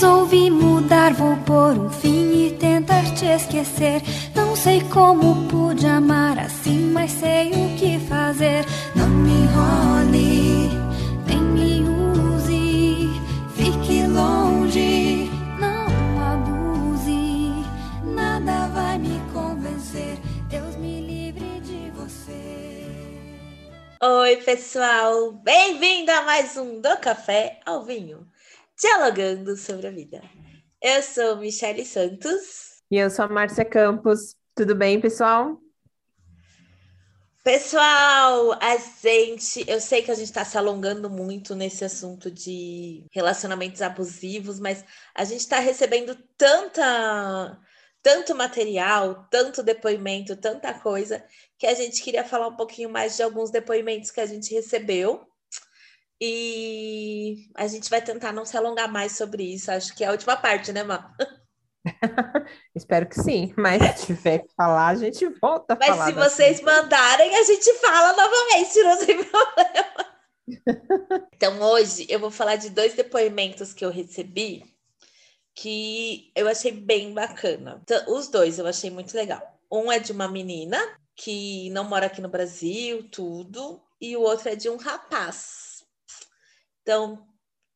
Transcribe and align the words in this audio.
Resolvi 0.00 0.48
mudar, 0.50 1.12
vou 1.12 1.36
pôr 1.44 1.78
um 1.78 1.90
fim 1.90 2.46
e 2.46 2.52
tentar 2.52 3.04
te 3.14 3.26
esquecer. 3.26 4.00
Não 4.34 4.56
sei 4.56 4.80
como 4.84 5.46
pude 5.46 5.86
amar 5.86 6.38
assim, 6.38 6.90
mas 6.90 7.10
sei 7.10 7.50
o 7.50 7.76
que 7.78 7.98
fazer. 8.08 8.64
Não 8.96 9.06
me 9.06 9.30
enrole, 9.30 10.70
nem 11.26 11.42
me 11.42 11.82
use, 11.86 13.10
fique 13.54 14.06
longe, 14.06 15.30
não 15.58 15.86
abuse. 16.32 17.62
Nada 18.02 18.68
vai 18.68 18.96
me 18.96 19.20
convencer, 19.34 20.18
Deus 20.48 20.76
me 20.76 21.02
livre 21.02 21.60
de 21.60 21.90
você. 21.90 22.86
Oi, 24.02 24.36
pessoal! 24.38 25.30
Bem-vindo 25.32 26.10
a 26.10 26.22
mais 26.22 26.56
um 26.56 26.80
Do 26.80 26.96
Café 26.96 27.60
ao 27.66 27.82
Vinho, 27.84 28.26
dialogando 28.80 29.56
sobre 29.56 29.86
a 29.86 29.90
vida. 29.90 30.22
Eu 30.82 31.02
sou 31.02 31.36
Michele 31.36 31.84
Santos. 31.84 32.80
E 32.90 32.96
eu 32.96 33.10
sou 33.10 33.26
a 33.26 33.28
Márcia 33.28 33.64
Campos. 33.64 34.34
Tudo 34.54 34.74
bem, 34.74 35.00
pessoal? 35.00 35.60
Pessoal, 37.42 38.52
a 38.60 38.76
gente, 39.02 39.64
eu 39.66 39.80
sei 39.80 40.02
que 40.02 40.10
a 40.10 40.14
gente 40.14 40.26
está 40.26 40.44
se 40.44 40.58
alongando 40.58 41.08
muito 41.08 41.54
nesse 41.54 41.84
assunto 41.84 42.30
de 42.30 43.04
relacionamentos 43.12 43.80
abusivos, 43.80 44.60
mas 44.60 44.84
a 45.14 45.24
gente 45.24 45.40
está 45.40 45.58
recebendo 45.58 46.14
tanta, 46.36 47.58
tanto 48.02 48.34
material, 48.34 49.26
tanto 49.30 49.62
depoimento, 49.62 50.36
tanta 50.36 50.74
coisa, 50.74 51.24
que 51.58 51.66
a 51.66 51.74
gente 51.74 52.02
queria 52.02 52.24
falar 52.24 52.48
um 52.48 52.56
pouquinho 52.56 52.90
mais 52.90 53.16
de 53.16 53.22
alguns 53.22 53.50
depoimentos 53.50 54.10
que 54.10 54.20
a 54.20 54.26
gente 54.26 54.52
recebeu. 54.52 55.26
E 56.20 57.48
a 57.54 57.66
gente 57.66 57.88
vai 57.88 58.02
tentar 58.02 58.32
não 58.32 58.44
se 58.44 58.56
alongar 58.56 58.90
mais 58.92 59.12
sobre 59.16 59.42
isso. 59.42 59.70
Acho 59.70 59.94
que 59.94 60.04
é 60.04 60.08
a 60.08 60.12
última 60.12 60.36
parte, 60.36 60.72
né, 60.72 60.82
Má? 60.82 61.14
Espero 62.74 63.08
que 63.08 63.20
sim, 63.20 63.54
mas 63.56 63.82
se 64.00 64.06
tiver 64.06 64.40
que 64.40 64.52
falar, 64.54 64.88
a 64.88 64.94
gente 64.94 65.26
volta 65.40 65.72
a 65.72 65.76
Mas 65.76 65.88
falar. 65.88 66.06
se 66.06 66.12
da 66.12 66.28
vocês 66.28 66.60
mandarem, 66.60 67.34
a 67.36 67.42
gente 67.42 67.72
fala 67.78 68.12
novamente, 68.12 68.82
não 68.82 69.06
tem 69.06 69.24
problema. 69.24 70.10
Então, 71.34 71.60
hoje 71.62 72.06
eu 72.08 72.18
vou 72.18 72.30
falar 72.30 72.56
de 72.56 72.70
dois 72.70 72.92
depoimentos 72.94 73.72
que 73.72 73.84
eu 73.84 73.90
recebi 73.90 74.64
que 75.54 76.30
eu 76.34 76.48
achei 76.48 76.72
bem 76.72 77.12
bacana. 77.12 77.80
Então, 77.82 78.14
os 78.14 78.28
dois 78.28 78.58
eu 78.58 78.66
achei 78.66 78.90
muito 78.90 79.14
legal. 79.14 79.42
Um 79.70 79.90
é 79.90 79.98
de 79.98 80.12
uma 80.12 80.28
menina 80.28 80.78
que 81.14 81.70
não 81.70 81.84
mora 81.84 82.06
aqui 82.06 82.20
no 82.20 82.28
Brasil, 82.28 83.08
tudo, 83.10 83.80
e 84.00 84.16
o 84.16 84.22
outro 84.22 84.48
é 84.48 84.56
de 84.56 84.68
um 84.68 84.76
rapaz. 84.76 85.69
Então, 86.90 87.24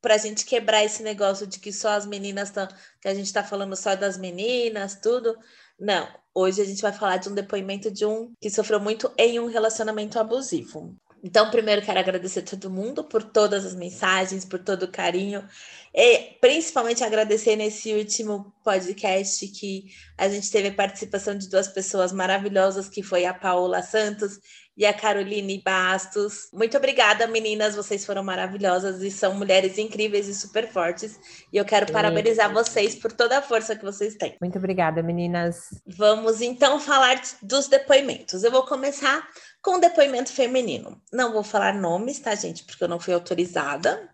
para 0.03 0.17
a 0.17 0.19
gente 0.19 0.45
quebrar 0.45 0.83
esse 0.85 1.01
negócio 1.01 1.47
de 1.47 1.61
que 1.61 1.73
só 1.73 1.91
as 1.91 2.05
meninas 2.05 2.49
estão, 2.49 2.67
que 3.01 3.07
a 3.07 3.15
gente 3.15 3.27
está 3.27 3.45
falando 3.45 3.77
só 3.77 3.95
das 3.95 4.19
meninas, 4.19 4.99
tudo. 5.01 5.39
Não, 5.79 6.09
hoje 6.35 6.61
a 6.61 6.65
gente 6.65 6.83
vai 6.83 6.93
falar 6.93 7.19
de 7.19 7.29
um 7.29 7.35
depoimento 7.35 7.93
de 7.93 8.05
um 8.05 8.33
que 8.41 8.51
sofreu 8.51 8.81
muito 8.81 9.13
em 9.17 9.39
um 9.39 9.47
relacionamento 9.47 10.19
abusivo. 10.19 10.97
Então, 11.23 11.49
primeiro 11.49 11.81
quero 11.81 12.01
agradecer 12.01 12.43
todo 12.43 12.69
mundo 12.69 13.05
por 13.05 13.23
todas 13.23 13.65
as 13.65 13.75
mensagens, 13.77 14.45
por 14.45 14.59
todo 14.59 14.83
o 14.83 14.91
carinho, 14.91 15.49
e 15.95 16.37
principalmente 16.41 17.05
agradecer 17.05 17.55
nesse 17.55 17.95
último 17.95 18.53
podcast 18.65 19.47
que 19.47 19.87
a 20.19 20.29
gente 20.29 20.51
teve 20.51 20.69
a 20.69 20.75
participação 20.75 21.39
de 21.39 21.49
duas 21.49 21.69
pessoas 21.69 22.13
maravilhosas, 22.13 22.89
que 22.89 23.03
foi 23.03 23.25
a 23.25 23.33
Paola 23.33 23.81
Santos 23.81 24.41
e 24.77 24.85
a 24.85 24.93
Caroline 24.93 25.63
Bastos. 25.65 26.49
Muito 26.53 26.77
obrigada, 26.77 27.27
meninas, 27.27 27.77
vocês 27.77 28.05
foram 28.05 28.25
maravilhosas 28.25 29.03
e 29.03 29.11
são 29.11 29.35
mulheres 29.35 29.79
incríveis 29.79 30.27
e 30.29 30.35
super 30.35 30.69
fortes. 30.69 31.19
E 31.53 31.57
eu 31.57 31.65
quero 31.65 31.87
Sim. 31.87 31.93
parabenizar 31.93 32.53
vocês 32.53 32.95
por 32.95 33.13
toda 33.13 33.39
a 33.39 33.43
força 33.43 33.77
que 33.77 33.85
vocês 33.85 34.17
têm. 34.17 34.37
Muito 34.41 34.59
obrigada, 34.59 35.03
meninas. 35.03 35.69
Vamos 35.87 36.41
então 36.41 36.81
falar 36.81 37.21
dos 37.43 37.69
depoimentos. 37.69 38.43
Eu 38.43 38.51
vou 38.51 38.67
começar 38.67 39.27
com 39.63 39.77
o 39.77 39.81
depoimento 39.81 40.33
feminino. 40.33 41.01
Não 41.13 41.33
vou 41.33 41.43
falar 41.43 41.75
nomes, 41.75 42.19
tá, 42.19 42.35
gente? 42.35 42.65
Porque 42.65 42.83
eu 42.83 42.89
não 42.89 43.01
fui 43.01 43.15
autorizada 43.15 44.09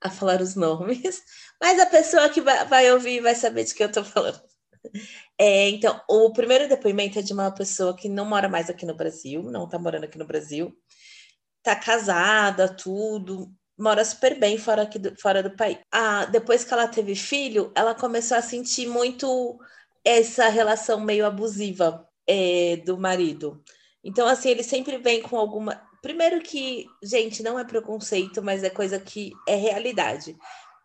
a 0.00 0.10
falar 0.10 0.40
os 0.40 0.54
nomes, 0.56 1.22
mas 1.60 1.80
a 1.80 1.86
pessoa 1.86 2.28
que 2.28 2.40
vai, 2.40 2.92
ouvir 2.92 3.20
vai 3.20 3.34
saber 3.34 3.64
de 3.64 3.74
que 3.74 3.82
eu 3.82 3.90
tô 3.90 4.04
falando. 4.04 4.40
É, 5.38 5.68
então, 5.68 6.00
o 6.08 6.32
primeiro 6.32 6.68
depoimento 6.68 7.18
é 7.18 7.22
de 7.22 7.32
uma 7.32 7.50
pessoa 7.50 7.96
que 7.96 8.08
não 8.08 8.24
mora 8.24 8.48
mais 8.48 8.70
aqui 8.70 8.86
no 8.86 8.94
Brasil, 8.94 9.42
não 9.42 9.68
tá 9.68 9.78
morando 9.78 10.04
aqui 10.04 10.16
no 10.16 10.26
Brasil, 10.26 10.72
tá 11.62 11.74
casada, 11.74 12.68
tudo, 12.68 13.52
mora 13.76 14.04
super 14.04 14.38
bem 14.38 14.56
fora, 14.58 14.82
aqui 14.82 14.98
do, 14.98 15.14
fora 15.20 15.42
do 15.42 15.56
país. 15.56 15.78
Ah, 15.90 16.26
depois 16.26 16.64
que 16.64 16.72
ela 16.72 16.86
teve 16.88 17.14
filho, 17.14 17.72
ela 17.74 17.94
começou 17.94 18.36
a 18.36 18.42
sentir 18.42 18.86
muito 18.86 19.58
essa 20.04 20.48
relação 20.48 21.00
meio 21.00 21.26
abusiva 21.26 22.06
é, 22.26 22.76
do 22.84 22.96
marido. 22.98 23.62
Então, 24.02 24.26
assim, 24.26 24.50
ele 24.50 24.62
sempre 24.62 24.98
vem 24.98 25.22
com 25.22 25.36
alguma. 25.36 25.80
Primeiro 26.02 26.40
que, 26.42 26.86
gente, 27.02 27.42
não 27.42 27.58
é 27.58 27.64
preconceito, 27.64 28.42
mas 28.42 28.62
é 28.62 28.68
coisa 28.68 29.00
que 29.00 29.32
é 29.48 29.54
realidade. 29.56 30.36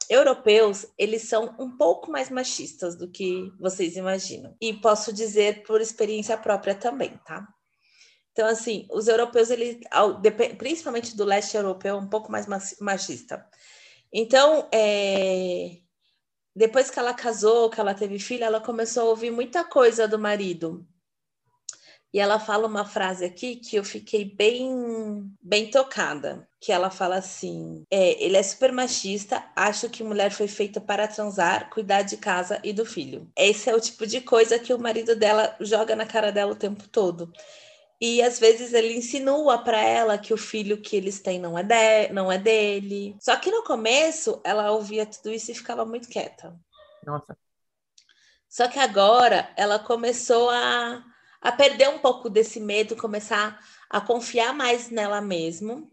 Europeus, 0.10 0.88
eles 0.98 1.24
são 1.24 1.56
um 1.60 1.78
pouco 1.78 2.12
mais 2.12 2.30
machistas 2.32 2.96
do 2.96 3.08
que 3.08 3.54
vocês 3.60 3.96
imaginam. 3.96 4.56
E 4.60 4.74
posso 4.74 5.14
dizer 5.14 5.62
por 5.64 5.80
experiência 5.80 6.36
própria 6.36 6.74
também, 6.74 7.12
tá? 7.26 7.48
Então, 8.32 8.48
assim, 8.48 8.88
os 8.92 9.08
europeus, 9.08 9.52
eles, 9.52 9.78
principalmente 10.58 11.16
do 11.16 11.26
leste 11.26 11.56
europeu, 11.56 11.96
é 11.96 12.00
um 12.00 12.10
pouco 12.10 12.32
mais 12.32 12.48
machista. 12.80 13.46
Então, 14.12 14.68
é, 14.74 15.78
depois 16.56 16.90
que 16.90 16.98
ela 16.98 17.14
casou, 17.14 17.70
que 17.70 17.80
ela 17.80 17.94
teve 17.94 18.18
filho, 18.18 18.44
ela 18.44 18.60
começou 18.60 19.04
a 19.04 19.10
ouvir 19.12 19.30
muita 19.30 19.64
coisa 19.64 20.08
do 20.08 20.18
marido. 20.18 20.88
E 22.12 22.20
ela 22.20 22.40
fala 22.40 22.68
uma 22.68 22.86
frase 22.86 23.24
aqui 23.24 23.58
que 23.58 23.76
eu 23.76 23.84
fiquei 23.84 24.26
bem, 24.26 25.32
bem 25.40 25.70
tocada. 25.70 26.49
Que 26.62 26.72
ela 26.72 26.90
fala 26.90 27.18
assim: 27.18 27.86
é, 27.90 28.22
ele 28.24 28.36
é 28.36 28.44
super 28.44 28.72
machista, 28.72 29.44
acho 29.56 29.90
que 29.90 30.04
mulher 30.04 30.32
foi 30.32 30.48
feita 30.48 30.82
para 30.82 31.08
transar, 31.08 31.70
cuidar 31.70 32.02
de 32.02 32.18
casa 32.18 32.60
e 32.64 32.74
do 32.74 32.86
filho. 32.86 33.32
Esse 33.36 33.70
é 33.70 33.76
o 33.76 33.80
tipo 33.80 34.06
de 34.06 34.22
coisa 34.22 34.60
que 34.60 34.74
o 34.74 34.80
marido 34.80 35.16
dela 35.16 35.56
joga 35.62 35.96
na 35.96 36.06
cara 36.06 36.32
dela 36.32 36.52
o 36.52 36.56
tempo 36.56 36.88
todo. 36.90 37.32
E 38.02 38.22
às 38.22 38.40
vezes 38.40 38.74
ele 38.74 38.96
insinua 38.96 39.58
para 39.58 39.80
ela 39.82 40.18
que 40.18 40.34
o 40.34 40.38
filho 40.38 40.82
que 40.82 40.96
eles 40.96 41.20
têm 41.20 41.38
não 41.38 41.58
é, 41.58 41.64
de, 41.64 42.14
não 42.14 42.32
é 42.32 42.38
dele. 42.38 43.16
Só 43.20 43.36
que 43.36 43.52
no 43.52 43.64
começo 43.64 44.42
ela 44.44 44.72
ouvia 44.72 45.06
tudo 45.06 45.32
isso 45.32 45.52
e 45.52 45.56
ficava 45.56 45.84
muito 45.86 46.08
quieta. 46.08 46.58
Nossa, 47.06 47.38
Só 48.48 48.68
que 48.70 48.80
agora 48.80 49.52
ela 49.58 49.80
começou 49.80 50.50
a, 50.50 51.04
a 51.42 51.52
perder 51.52 51.90
um 51.90 52.00
pouco 52.00 52.30
desse 52.30 52.60
medo, 52.60 52.96
começar 52.96 53.60
a 53.90 54.00
confiar 54.00 54.54
mais 54.54 54.90
nela 54.90 55.20
mesmo 55.20 55.92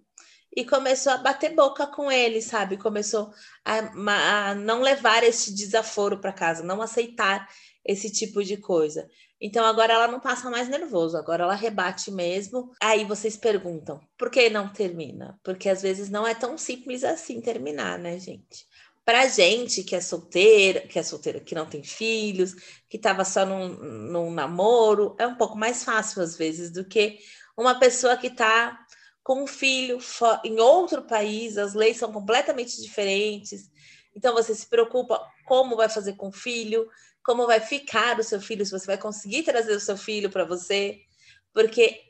e 0.56 0.64
começou 0.64 1.12
a 1.12 1.18
bater 1.18 1.54
boca 1.54 1.86
com 1.86 2.10
ele, 2.10 2.40
sabe? 2.40 2.78
Começou 2.78 3.30
a, 3.62 4.50
a 4.50 4.54
não 4.54 4.80
levar 4.80 5.22
esse 5.22 5.54
desaforo 5.54 6.18
para 6.18 6.32
casa, 6.32 6.64
não 6.64 6.80
aceitar 6.80 7.46
esse 7.84 8.10
tipo 8.10 8.42
de 8.42 8.56
coisa. 8.56 9.06
Então 9.38 9.66
agora 9.66 9.92
ela 9.92 10.08
não 10.08 10.18
passa 10.18 10.48
mais 10.48 10.66
nervoso, 10.66 11.14
agora 11.18 11.44
ela 11.44 11.54
rebate 11.54 12.10
mesmo. 12.10 12.72
Aí 12.80 13.04
vocês 13.04 13.36
perguntam, 13.36 14.00
por 14.16 14.30
que 14.30 14.48
não 14.48 14.66
termina? 14.66 15.38
Porque 15.44 15.68
às 15.68 15.82
vezes 15.82 16.08
não 16.08 16.26
é 16.26 16.34
tão 16.34 16.56
simples 16.56 17.04
assim 17.04 17.38
terminar, 17.42 17.98
né, 17.98 18.18
gente? 18.18 18.66
Pra 19.04 19.28
gente 19.28 19.84
que 19.84 19.94
é 19.94 20.00
solteira, 20.00 20.80
que 20.80 20.98
é 20.98 21.02
solteira, 21.02 21.38
que 21.38 21.54
não 21.54 21.66
tem 21.66 21.84
filhos, 21.84 22.54
que 22.88 22.96
estava 22.96 23.24
só 23.24 23.44
num, 23.44 23.68
num 23.68 24.30
namoro, 24.32 25.14
é 25.18 25.26
um 25.26 25.36
pouco 25.36 25.56
mais 25.56 25.84
fácil 25.84 26.22
às 26.22 26.36
vezes 26.36 26.72
do 26.72 26.84
que 26.84 27.18
uma 27.56 27.78
pessoa 27.78 28.16
que 28.16 28.26
está 28.26 28.85
com 29.26 29.42
um 29.42 29.48
filho 29.48 29.98
em 30.44 30.60
outro 30.60 31.02
país, 31.02 31.58
as 31.58 31.74
leis 31.74 31.96
são 31.96 32.12
completamente 32.12 32.80
diferentes. 32.80 33.68
Então 34.14 34.32
você 34.34 34.54
se 34.54 34.68
preocupa 34.68 35.20
como 35.46 35.76
vai 35.76 35.88
fazer 35.88 36.14
com 36.14 36.28
o 36.28 36.32
filho, 36.32 36.88
como 37.24 37.44
vai 37.46 37.58
ficar 37.60 38.20
o 38.20 38.22
seu 38.22 38.40
filho, 38.40 38.64
se 38.64 38.70
você 38.70 38.86
vai 38.86 38.98
conseguir 38.98 39.42
trazer 39.42 39.74
o 39.74 39.80
seu 39.80 39.96
filho 39.96 40.30
para 40.30 40.44
você, 40.44 41.00
porque 41.52 42.04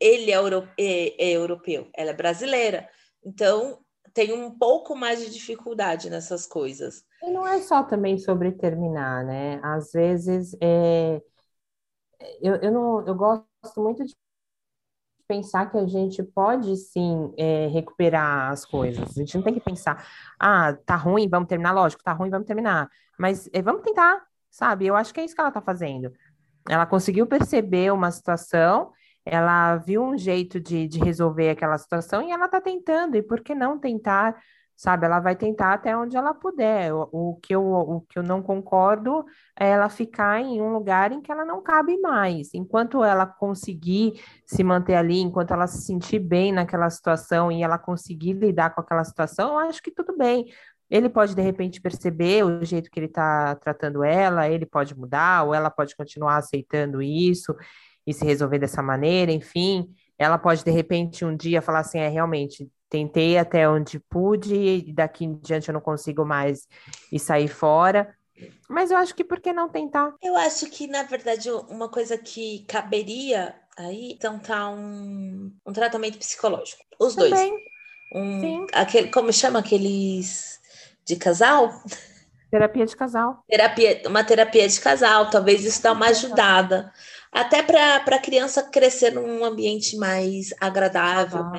ele 0.00 0.30
é, 0.32 0.36
euro- 0.36 0.68
é- 0.78 1.24
é 1.24 1.30
europeu, 1.32 1.90
ela 1.96 2.10
é 2.10 2.14
brasileira. 2.14 2.88
Então 3.24 3.80
tem 4.14 4.32
um 4.32 4.50
pouco 4.58 4.96
mais 4.96 5.20
de 5.20 5.30
dificuldade 5.30 6.10
nessas 6.10 6.46
coisas. 6.46 7.04
E 7.22 7.30
não 7.30 7.46
é 7.46 7.60
só 7.62 7.82
também 7.84 8.18
sobre 8.18 8.52
terminar, 8.52 9.24
né? 9.24 9.60
Às 9.62 9.92
vezes, 9.92 10.56
é, 10.60 11.20
eu, 12.40 12.56
eu, 12.56 12.72
não, 12.72 13.06
eu 13.06 13.14
gosto 13.14 13.46
muito 13.82 14.04
de 14.04 14.14
pensar 15.28 15.70
que 15.70 15.76
a 15.76 15.86
gente 15.86 16.22
pode 16.22 16.74
sim 16.76 17.32
é, 17.36 17.68
recuperar 17.68 18.50
as 18.50 18.64
coisas. 18.64 19.16
A 19.16 19.20
gente 19.20 19.36
não 19.36 19.44
tem 19.44 19.54
que 19.54 19.60
pensar, 19.60 20.04
ah, 20.40 20.72
tá 20.86 20.96
ruim, 20.96 21.28
vamos 21.28 21.48
terminar. 21.48 21.72
Lógico, 21.72 22.02
tá 22.02 22.12
ruim, 22.12 22.30
vamos 22.30 22.46
terminar. 22.46 22.88
Mas 23.18 23.48
é, 23.52 23.60
vamos 23.60 23.82
tentar, 23.82 24.22
sabe? 24.50 24.86
Eu 24.86 24.96
acho 24.96 25.12
que 25.12 25.20
é 25.20 25.24
isso 25.24 25.34
que 25.34 25.40
ela 25.40 25.52
tá 25.52 25.60
fazendo. 25.60 26.10
Ela 26.68 26.86
conseguiu 26.86 27.26
perceber 27.26 27.92
uma 27.92 28.10
situação, 28.10 28.90
ela 29.24 29.76
viu 29.76 30.02
um 30.02 30.16
jeito 30.16 30.58
de, 30.58 30.88
de 30.88 30.98
resolver 30.98 31.50
aquela 31.50 31.76
situação 31.76 32.22
e 32.22 32.32
ela 32.32 32.48
tá 32.48 32.60
tentando. 32.60 33.16
E 33.16 33.22
por 33.22 33.40
que 33.40 33.54
não 33.54 33.78
tentar 33.78 34.34
sabe? 34.78 35.06
Ela 35.06 35.18
vai 35.18 35.34
tentar 35.34 35.72
até 35.72 35.96
onde 35.96 36.16
ela 36.16 36.32
puder. 36.32 36.94
O, 36.94 37.08
o, 37.10 37.36
que 37.42 37.52
eu, 37.52 37.62
o 37.64 38.00
que 38.02 38.16
eu 38.16 38.22
não 38.22 38.40
concordo 38.40 39.24
é 39.58 39.70
ela 39.70 39.88
ficar 39.88 40.40
em 40.40 40.62
um 40.62 40.72
lugar 40.72 41.10
em 41.10 41.20
que 41.20 41.32
ela 41.32 41.44
não 41.44 41.60
cabe 41.60 41.98
mais. 42.00 42.54
Enquanto 42.54 43.02
ela 43.02 43.26
conseguir 43.26 44.22
se 44.46 44.62
manter 44.62 44.94
ali, 44.94 45.18
enquanto 45.18 45.52
ela 45.52 45.66
se 45.66 45.82
sentir 45.82 46.20
bem 46.20 46.52
naquela 46.52 46.88
situação 46.88 47.50
e 47.50 47.60
ela 47.60 47.76
conseguir 47.76 48.34
lidar 48.34 48.72
com 48.72 48.80
aquela 48.80 49.02
situação, 49.02 49.54
eu 49.54 49.58
acho 49.68 49.82
que 49.82 49.90
tudo 49.90 50.16
bem. 50.16 50.46
Ele 50.88 51.08
pode, 51.08 51.34
de 51.34 51.42
repente, 51.42 51.80
perceber 51.80 52.44
o 52.44 52.64
jeito 52.64 52.88
que 52.88 53.00
ele 53.00 53.06
está 53.06 53.56
tratando 53.56 54.04
ela, 54.04 54.48
ele 54.48 54.64
pode 54.64 54.96
mudar, 54.96 55.42
ou 55.42 55.52
ela 55.52 55.70
pode 55.70 55.96
continuar 55.96 56.36
aceitando 56.36 57.02
isso 57.02 57.52
e 58.06 58.14
se 58.14 58.24
resolver 58.24 58.60
dessa 58.60 58.80
maneira, 58.80 59.32
enfim. 59.32 59.92
Ela 60.16 60.38
pode, 60.38 60.64
de 60.64 60.70
repente, 60.70 61.24
um 61.24 61.36
dia 61.36 61.60
falar 61.60 61.80
assim: 61.80 61.98
é 61.98 62.08
realmente, 62.08 62.70
tentei 62.88 63.38
até 63.38 63.68
onde 63.68 63.98
pude, 63.98 64.54
e 64.54 64.92
daqui 64.92 65.24
em 65.24 65.34
diante 65.34 65.68
eu 65.68 65.74
não 65.74 65.80
consigo 65.80 66.24
mais 66.24 66.66
e 67.12 67.18
sair 67.18 67.48
fora. 67.48 68.14
Mas 68.68 68.90
eu 68.90 68.96
acho 68.96 69.14
que 69.14 69.24
por 69.24 69.40
que 69.40 69.52
não 69.52 69.68
tentar? 69.68 70.14
Eu 70.22 70.36
acho 70.36 70.66
que, 70.66 70.86
na 70.86 71.02
verdade, 71.02 71.50
uma 71.50 71.88
coisa 71.88 72.16
que 72.16 72.64
caberia 72.68 73.54
aí, 73.76 74.12
então 74.12 74.38
tá 74.38 74.68
um, 74.70 75.52
um 75.66 75.72
tratamento 75.72 76.18
psicológico. 76.18 76.82
Os 76.98 77.14
Também. 77.14 77.50
dois. 77.50 77.62
Um, 78.14 78.40
Sim. 78.40 78.66
Aquele, 78.72 79.10
como 79.10 79.32
chama 79.32 79.58
aqueles 79.58 80.60
de 81.04 81.16
casal? 81.16 81.82
Terapia 82.50 82.86
de 82.86 82.96
casal. 82.96 83.44
Terapia, 83.46 84.02
uma 84.06 84.24
terapia 84.24 84.66
de 84.66 84.80
casal, 84.80 85.28
talvez 85.30 85.64
isso 85.64 85.82
dá 85.82 85.92
uma 85.92 86.06
ajudada. 86.06 86.92
Até 87.32 87.62
para 87.62 87.96
a 87.96 88.22
criança 88.22 88.62
crescer 88.62 89.10
num 89.12 89.44
ambiente 89.44 89.96
mais 89.96 90.52
agradável, 90.60 91.40
ah, 91.40 91.58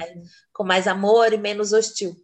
com 0.52 0.64
mais 0.64 0.88
amor 0.88 1.32
e 1.32 1.38
menos 1.38 1.74
hostil. 1.74 2.16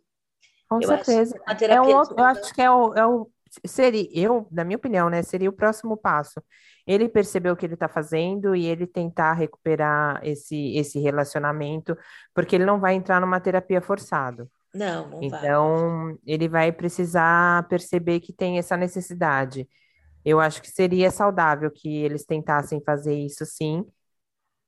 Com 0.68 0.82
eu 0.82 0.88
certeza. 0.88 1.40
É 1.70 1.80
um 1.80 1.96
outro, 1.96 2.16
eu 2.18 2.24
acho 2.24 2.54
que 2.54 2.62
é 2.62 2.72
o, 2.72 2.94
é 2.96 3.06
o 3.06 3.30
seria 3.66 4.08
eu, 4.12 4.48
na 4.52 4.64
minha 4.64 4.78
opinião, 4.78 5.10
né, 5.10 5.22
seria 5.22 5.50
o 5.50 5.54
próximo 5.54 5.96
passo. 5.96 6.42
Ele 6.86 7.08
perceber 7.08 7.52
o 7.52 7.56
que 7.56 7.66
ele 7.66 7.74
está 7.76 7.88
fazendo 7.88 8.56
e 8.56 8.66
ele 8.66 8.86
tentar 8.86 9.34
recuperar 9.34 10.20
esse, 10.24 10.76
esse 10.76 11.00
relacionamento, 11.00 11.98
porque 12.34 12.56
ele 12.56 12.66
não 12.66 12.80
vai 12.80 12.96
entrar 12.96 13.22
numa 13.22 13.40
terapia 13.40 13.82
forçado. 13.82 14.50
Não, 14.74 15.10
não 15.10 15.24
então, 15.24 16.06
vai. 16.06 16.18
ele 16.26 16.50
vai 16.50 16.72
precisar 16.72 17.68
perceber 17.70 18.20
que 18.20 18.34
tem 18.34 18.58
essa 18.58 18.76
necessidade. 18.76 19.68
Eu 20.26 20.40
acho 20.40 20.62
que 20.62 20.70
seria 20.70 21.12
saudável 21.12 21.70
que 21.70 22.04
eles 22.04 22.26
tentassem 22.26 22.82
fazer 22.82 23.14
isso 23.14 23.46
sim. 23.46 23.86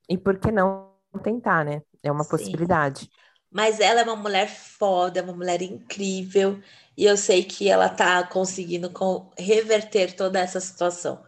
E 0.07 0.17
por 0.17 0.37
que 0.37 0.51
não 0.51 0.93
tentar, 1.23 1.65
né? 1.65 1.81
É 2.03 2.11
uma 2.11 2.23
sim. 2.23 2.29
possibilidade. 2.29 3.09
Mas 3.51 3.79
ela 3.79 4.01
é 4.01 4.03
uma 4.03 4.15
mulher 4.15 4.47
foda, 4.47 5.19
é 5.19 5.23
uma 5.23 5.33
mulher 5.33 5.61
incrível, 5.61 6.61
e 6.95 7.05
eu 7.05 7.17
sei 7.17 7.43
que 7.43 7.69
ela 7.69 7.89
tá 7.89 8.23
conseguindo 8.27 8.91
reverter 9.37 10.15
toda 10.15 10.39
essa 10.39 10.59
situação. 10.59 11.23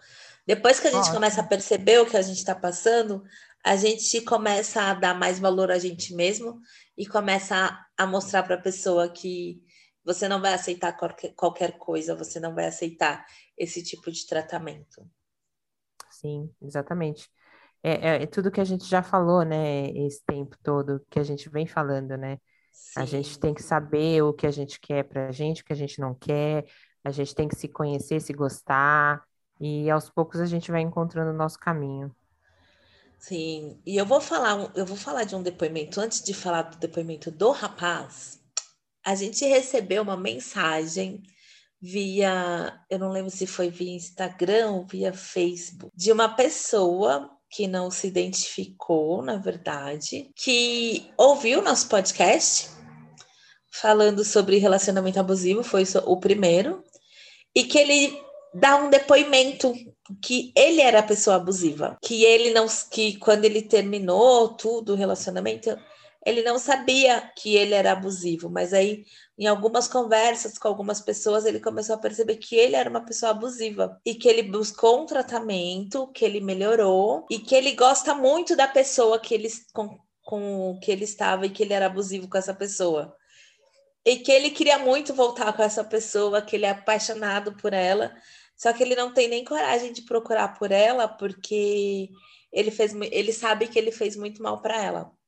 Depois 0.46 0.80
que 0.80 0.88
a 0.88 0.92
gente 0.92 1.02
Ótimo. 1.02 1.16
começa 1.16 1.42
a 1.42 1.48
perceber 1.48 2.00
o 2.00 2.06
que 2.06 2.18
a 2.18 2.22
gente 2.22 2.38
está 2.38 2.54
passando, 2.54 3.24
a 3.64 3.76
gente 3.76 4.22
começa 4.22 4.81
a 4.81 4.94
dar 4.94 5.14
mais 5.14 5.40
valor 5.40 5.72
a 5.72 5.80
gente 5.80 6.14
mesmo 6.14 6.60
e 6.98 7.06
começa 7.06 7.56
a, 7.56 8.04
a 8.04 8.08
mostrar 8.08 8.44
para 8.44 8.56
a 8.56 8.62
pessoa 8.62 9.10
que 9.10 9.62
você 10.10 10.28
não 10.28 10.42
vai 10.42 10.56
aceitar 10.56 10.98
qualquer, 11.36 11.78
coisa, 11.78 12.16
você 12.16 12.40
não 12.40 12.56
vai 12.56 12.66
aceitar 12.66 13.24
esse 13.56 13.84
tipo 13.84 14.12
de 14.12 14.26
tratamento. 14.26 15.08
Sim, 16.10 16.52
exatamente. 16.60 17.30
É, 17.84 17.92
é, 17.92 18.24
é, 18.24 18.26
tudo 18.26 18.50
que 18.50 18.60
a 18.60 18.64
gente 18.64 18.86
já 18.86 19.04
falou, 19.04 19.44
né, 19.44 19.92
esse 19.92 20.26
tempo 20.26 20.58
todo 20.64 21.06
que 21.12 21.20
a 21.20 21.24
gente 21.24 21.48
vem 21.48 21.68
falando, 21.68 22.18
né? 22.18 22.40
Sim. 22.72 23.00
A 23.02 23.06
gente 23.06 23.40
tem 23.40 23.54
que 23.54 23.62
saber 23.62 24.24
o 24.24 24.34
que 24.34 24.48
a 24.48 24.52
gente 24.52 24.80
quer 24.80 25.04
pra 25.04 25.32
gente, 25.32 25.62
o 25.62 25.66
que 25.66 25.74
a 25.74 25.76
gente 25.76 26.02
não 26.02 26.16
quer, 26.16 26.66
a 27.04 27.12
gente 27.12 27.36
tem 27.36 27.48
que 27.48 27.56
se 27.56 27.68
conhecer, 27.68 28.20
se 28.20 28.34
gostar, 28.34 29.24
e 29.62 29.92
aos 29.92 30.10
poucos 30.10 30.40
a 30.40 30.48
gente 30.48 30.72
vai 30.72 30.82
encontrando 30.82 31.30
o 31.30 31.38
nosso 31.38 31.60
caminho. 31.60 32.14
Sim, 33.20 33.80
e 33.86 33.96
eu 33.96 34.08
vou 34.08 34.20
falar, 34.20 34.72
eu 34.76 34.88
vou 34.88 34.98
falar 34.98 35.24
de 35.24 35.36
um 35.36 35.44
depoimento, 35.44 36.02
antes 36.02 36.24
de 36.24 36.34
falar 36.34 36.64
do 36.64 36.78
depoimento 36.78 37.30
do 37.30 37.52
rapaz, 37.52 38.39
a 39.06 39.16
gente 39.16 39.46
recebeu 39.46 40.01
uma 40.01 40.18
mensagem 40.18 41.22
via, 41.81 42.78
eu 42.90 43.00
não 43.00 43.12
lembro 43.12 43.31
se 43.31 43.48
foi 43.48 43.69
via 43.69 43.96
Instagram 43.96 44.72
ou 44.72 44.86
via 44.86 45.13
Facebook, 45.13 45.92
de 45.96 46.12
uma 46.12 46.30
pessoa 46.30 47.30
que 47.50 47.68
não 47.68 47.90
se 47.90 48.07
identificou, 48.07 49.22
na 49.24 49.38
verdade, 49.38 50.30
que 50.36 51.12
ouviu 51.18 51.62
nosso 51.62 51.88
podcast 51.88 52.69
falando 53.72 54.24
sobre 54.24 54.57
relacionamento 54.57 55.19
abusivo, 55.19 55.63
foi 55.63 55.84
o 56.06 56.19
primeiro, 56.19 56.84
e 57.56 57.63
que 57.63 57.78
ele 57.78 58.22
dá 58.54 58.75
um 58.78 58.90
depoimento 58.90 59.74
que 60.22 60.52
ele 60.56 60.81
era 60.81 61.00
a 61.00 61.04
pessoa 61.04 61.36
abusiva, 61.38 61.98
que 62.04 62.24
ele 62.24 62.52
não 62.52 62.66
que 62.92 63.18
quando 63.18 63.45
ele 63.45 63.62
terminou 63.62 64.50
tudo 64.50 64.94
o 64.94 64.95
relacionamento, 64.95 65.78
ele 66.25 66.44
não 66.44 66.60
sabia 66.60 67.31
que 67.36 67.56
ele 67.56 67.74
era 67.74 67.94
abusivo, 67.94 68.50
mas 68.50 68.74
aí 68.74 69.06
em 69.38 69.48
algumas 69.48 69.88
conversas 69.88 70.57
com 70.57 70.68
algumas 70.68 71.00
pessoas 71.00 71.45
ele 71.45 71.60
começou 71.60 71.95
a 71.95 72.00
perceber 72.00 72.36
que 72.38 72.56
ele 72.56 72.75
era 72.75 72.89
uma 72.89 73.06
pessoa 73.06 73.31
abusiva 73.31 74.00
e 74.06 74.13
que 74.16 74.27
ele 74.27 74.44
buscou 74.44 75.01
um 75.01 75.06
tratamento, 75.06 76.12
que 76.12 76.25
ele 76.25 76.42
melhorou 76.42 77.25
e 77.30 77.39
que 77.39 77.56
ele 77.56 77.71
gosta 77.74 78.13
muito 78.13 78.56
da 78.56 78.68
pessoa 78.68 79.19
que 79.19 79.33
ele 79.33 79.48
com, 79.74 79.98
com 80.24 80.77
que 80.83 80.92
ele 80.92 81.06
estava 81.06 81.45
e 81.45 81.50
que 81.50 81.63
ele 81.63 81.74
era 81.74 81.86
abusivo 81.86 82.27
com 82.27 82.38
essa 82.38 82.54
pessoa. 82.54 83.16
E 84.06 84.18
que 84.18 84.31
ele 84.31 84.50
queria 84.50 84.80
muito 84.80 85.13
voltar 85.13 85.54
com 85.54 85.62
essa 85.62 85.83
pessoa, 85.83 86.42
que 86.42 86.56
ele 86.56 86.66
é 86.66 86.71
apaixonado 86.71 87.56
por 87.57 87.74
ela, 87.74 88.13
só 88.57 88.74
que 88.74 88.83
ele 88.83 88.95
não 88.95 89.13
tem 89.13 89.27
nem 89.27 89.44
coragem 89.45 89.94
de 89.94 90.01
procurar 90.01 90.57
por 90.57 90.71
ela 90.71 91.07
porque 91.07 92.10
ele 92.51 92.71
fez 92.71 92.94
ele 93.12 93.31
sabe 93.31 93.68
que 93.68 93.80
ele 93.80 93.92
fez 93.92 94.16
muito 94.18 94.42
mal 94.44 94.62
para 94.62 94.83
ela. 94.83 95.19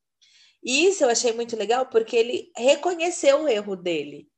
E 0.62 0.86
isso 0.86 1.04
eu 1.04 1.10
achei 1.10 1.32
muito 1.32 1.56
legal 1.56 1.86
porque 1.86 2.16
ele 2.16 2.50
reconheceu 2.56 3.42
o 3.42 3.48
erro 3.48 3.74
dele. 3.76 4.28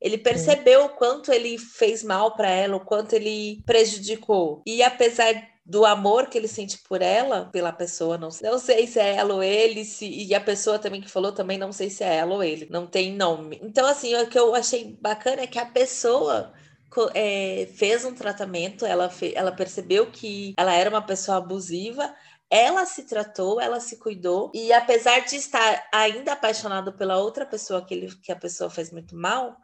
Ele 0.00 0.16
percebeu 0.16 0.84
o 0.84 0.88
quanto 0.90 1.32
ele 1.32 1.58
fez 1.58 2.04
mal 2.04 2.36
para 2.36 2.48
ela, 2.48 2.76
o 2.76 2.84
quanto 2.84 3.14
ele 3.14 3.62
prejudicou. 3.66 4.62
E 4.64 4.82
apesar 4.82 5.34
do 5.68 5.84
amor 5.84 6.28
que 6.28 6.38
ele 6.38 6.48
sente 6.48 6.78
por 6.78 7.02
ela, 7.02 7.46
pela 7.52 7.70
pessoa, 7.70 8.16
não, 8.16 8.30
não 8.42 8.58
sei 8.58 8.86
se 8.86 8.98
é 8.98 9.16
ela 9.16 9.34
ou 9.34 9.42
ele, 9.42 9.84
se, 9.84 10.08
e 10.08 10.34
a 10.34 10.40
pessoa 10.40 10.78
também 10.78 11.00
que 11.00 11.10
falou 11.10 11.30
também 11.30 11.58
não 11.58 11.72
sei 11.72 11.90
se 11.90 12.02
é 12.02 12.16
ela 12.16 12.34
ou 12.34 12.42
ele, 12.42 12.66
não 12.70 12.86
tem 12.86 13.14
nome. 13.14 13.60
Então, 13.62 13.86
assim, 13.86 14.14
o 14.14 14.26
que 14.28 14.38
eu 14.38 14.54
achei 14.54 14.96
bacana 14.98 15.42
é 15.42 15.46
que 15.46 15.58
a 15.58 15.66
pessoa 15.66 16.54
é, 17.14 17.68
fez 17.74 18.04
um 18.04 18.14
tratamento, 18.14 18.86
ela, 18.86 19.10
fe, 19.10 19.32
ela 19.36 19.52
percebeu 19.52 20.10
que 20.10 20.54
ela 20.56 20.72
era 20.72 20.88
uma 20.88 21.02
pessoa 21.02 21.36
abusiva, 21.36 22.14
ela 22.50 22.86
se 22.86 23.04
tratou, 23.04 23.60
ela 23.60 23.80
se 23.80 23.98
cuidou, 23.98 24.50
e 24.54 24.72
apesar 24.72 25.20
de 25.20 25.36
estar 25.36 25.86
ainda 25.92 26.32
apaixonado 26.32 26.92
pela 26.94 27.18
outra 27.18 27.44
pessoa 27.44 27.84
que, 27.84 27.94
ele, 27.94 28.14
que 28.22 28.32
a 28.32 28.36
pessoa 28.36 28.70
fez 28.70 28.90
muito 28.90 29.14
mal, 29.14 29.56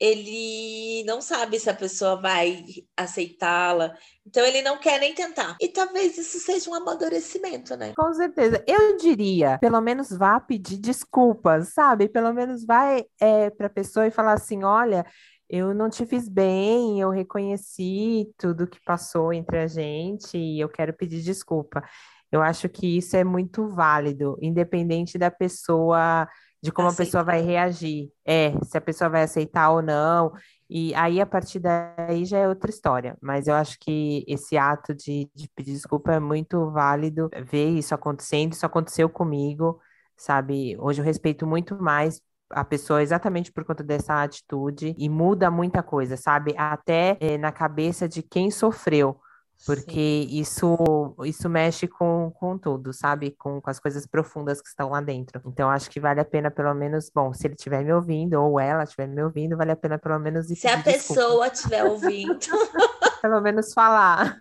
ele 0.00 1.02
não 1.04 1.20
sabe 1.20 1.58
se 1.58 1.68
a 1.68 1.74
pessoa 1.74 2.20
vai 2.20 2.64
aceitá-la, 2.96 3.96
então 4.24 4.44
ele 4.44 4.62
não 4.62 4.78
quer 4.78 5.00
nem 5.00 5.12
tentar. 5.12 5.56
E 5.60 5.68
talvez 5.68 6.16
isso 6.16 6.38
seja 6.38 6.70
um 6.70 6.74
amadurecimento, 6.74 7.76
né? 7.76 7.94
Com 7.96 8.12
certeza. 8.12 8.62
Eu 8.66 8.96
diria, 8.96 9.58
pelo 9.58 9.80
menos 9.80 10.10
vá 10.10 10.38
pedir 10.38 10.78
desculpas, 10.78 11.72
sabe? 11.72 12.08
Pelo 12.08 12.32
menos 12.32 12.64
vai 12.64 13.04
é, 13.20 13.50
para 13.50 13.66
a 13.66 13.70
pessoa 13.70 14.06
e 14.06 14.12
falar 14.12 14.34
assim: 14.34 14.62
olha, 14.62 15.04
eu 15.48 15.74
não 15.74 15.88
te 15.88 16.04
fiz 16.06 16.28
bem, 16.28 17.00
eu 17.00 17.10
reconheci 17.10 18.30
tudo 18.36 18.66
que 18.66 18.80
passou 18.84 19.32
entre 19.32 19.58
a 19.58 19.66
gente 19.66 20.36
e 20.36 20.60
eu 20.60 20.68
quero 20.68 20.92
pedir 20.92 21.22
desculpa. 21.22 21.82
Eu 22.30 22.42
acho 22.42 22.68
que 22.68 22.98
isso 22.98 23.16
é 23.16 23.24
muito 23.24 23.68
válido, 23.68 24.36
independente 24.42 25.16
da 25.16 25.30
pessoa, 25.30 26.28
de 26.62 26.70
como 26.70 26.88
Aceitar. 26.88 27.02
a 27.02 27.06
pessoa 27.06 27.24
vai 27.24 27.40
reagir. 27.40 28.10
É, 28.26 28.52
se 28.64 28.76
a 28.76 28.80
pessoa 28.80 29.08
vai 29.08 29.22
aceitar 29.22 29.70
ou 29.70 29.80
não. 29.80 30.32
E 30.68 30.94
aí, 30.94 31.20
a 31.20 31.26
partir 31.26 31.58
daí, 31.60 32.24
já 32.26 32.38
é 32.38 32.48
outra 32.48 32.70
história. 32.70 33.16
Mas 33.22 33.46
eu 33.48 33.54
acho 33.54 33.78
que 33.80 34.24
esse 34.28 34.58
ato 34.58 34.94
de, 34.94 35.30
de 35.34 35.48
pedir 35.54 35.72
desculpa 35.72 36.12
é 36.12 36.20
muito 36.20 36.70
válido. 36.70 37.30
Ver 37.50 37.70
isso 37.70 37.94
acontecendo, 37.94 38.52
isso 38.52 38.66
aconteceu 38.66 39.08
comigo, 39.08 39.80
sabe? 40.16 40.76
Hoje 40.78 41.00
eu 41.00 41.04
respeito 41.04 41.46
muito 41.46 41.80
mais 41.82 42.20
a 42.50 42.64
pessoa 42.64 43.02
exatamente 43.02 43.52
por 43.52 43.64
conta 43.64 43.82
dessa 43.82 44.22
atitude 44.22 44.94
e 44.96 45.08
muda 45.08 45.50
muita 45.50 45.82
coisa, 45.82 46.16
sabe? 46.16 46.54
Até 46.56 47.16
é, 47.20 47.38
na 47.38 47.52
cabeça 47.52 48.08
de 48.08 48.22
quem 48.22 48.50
sofreu. 48.50 49.20
Porque 49.66 50.28
isso 50.30 50.76
isso 51.24 51.48
mexe 51.48 51.88
com, 51.88 52.30
com 52.38 52.56
tudo, 52.56 52.92
sabe? 52.92 53.32
Com, 53.32 53.60
com 53.60 53.68
as 53.68 53.80
coisas 53.80 54.06
profundas 54.06 54.62
que 54.62 54.68
estão 54.68 54.90
lá 54.90 55.00
dentro. 55.00 55.42
Então, 55.46 55.68
acho 55.68 55.90
que 55.90 55.98
vale 55.98 56.20
a 56.20 56.24
pena, 56.24 56.48
pelo 56.48 56.72
menos, 56.74 57.10
bom, 57.12 57.32
se 57.32 57.46
ele 57.46 57.54
estiver 57.54 57.84
me 57.84 57.92
ouvindo, 57.92 58.34
ou 58.34 58.60
ela 58.60 58.84
estiver 58.84 59.08
me 59.08 59.20
ouvindo, 59.20 59.56
vale 59.56 59.72
a 59.72 59.76
pena, 59.76 59.98
pelo 59.98 60.18
menos. 60.20 60.46
Se 60.46 60.68
a 60.68 60.80
pessoa 60.80 61.48
estiver 61.48 61.82
ouvindo. 61.84 62.38
pelo 63.20 63.40
menos 63.40 63.72
falar. 63.72 64.36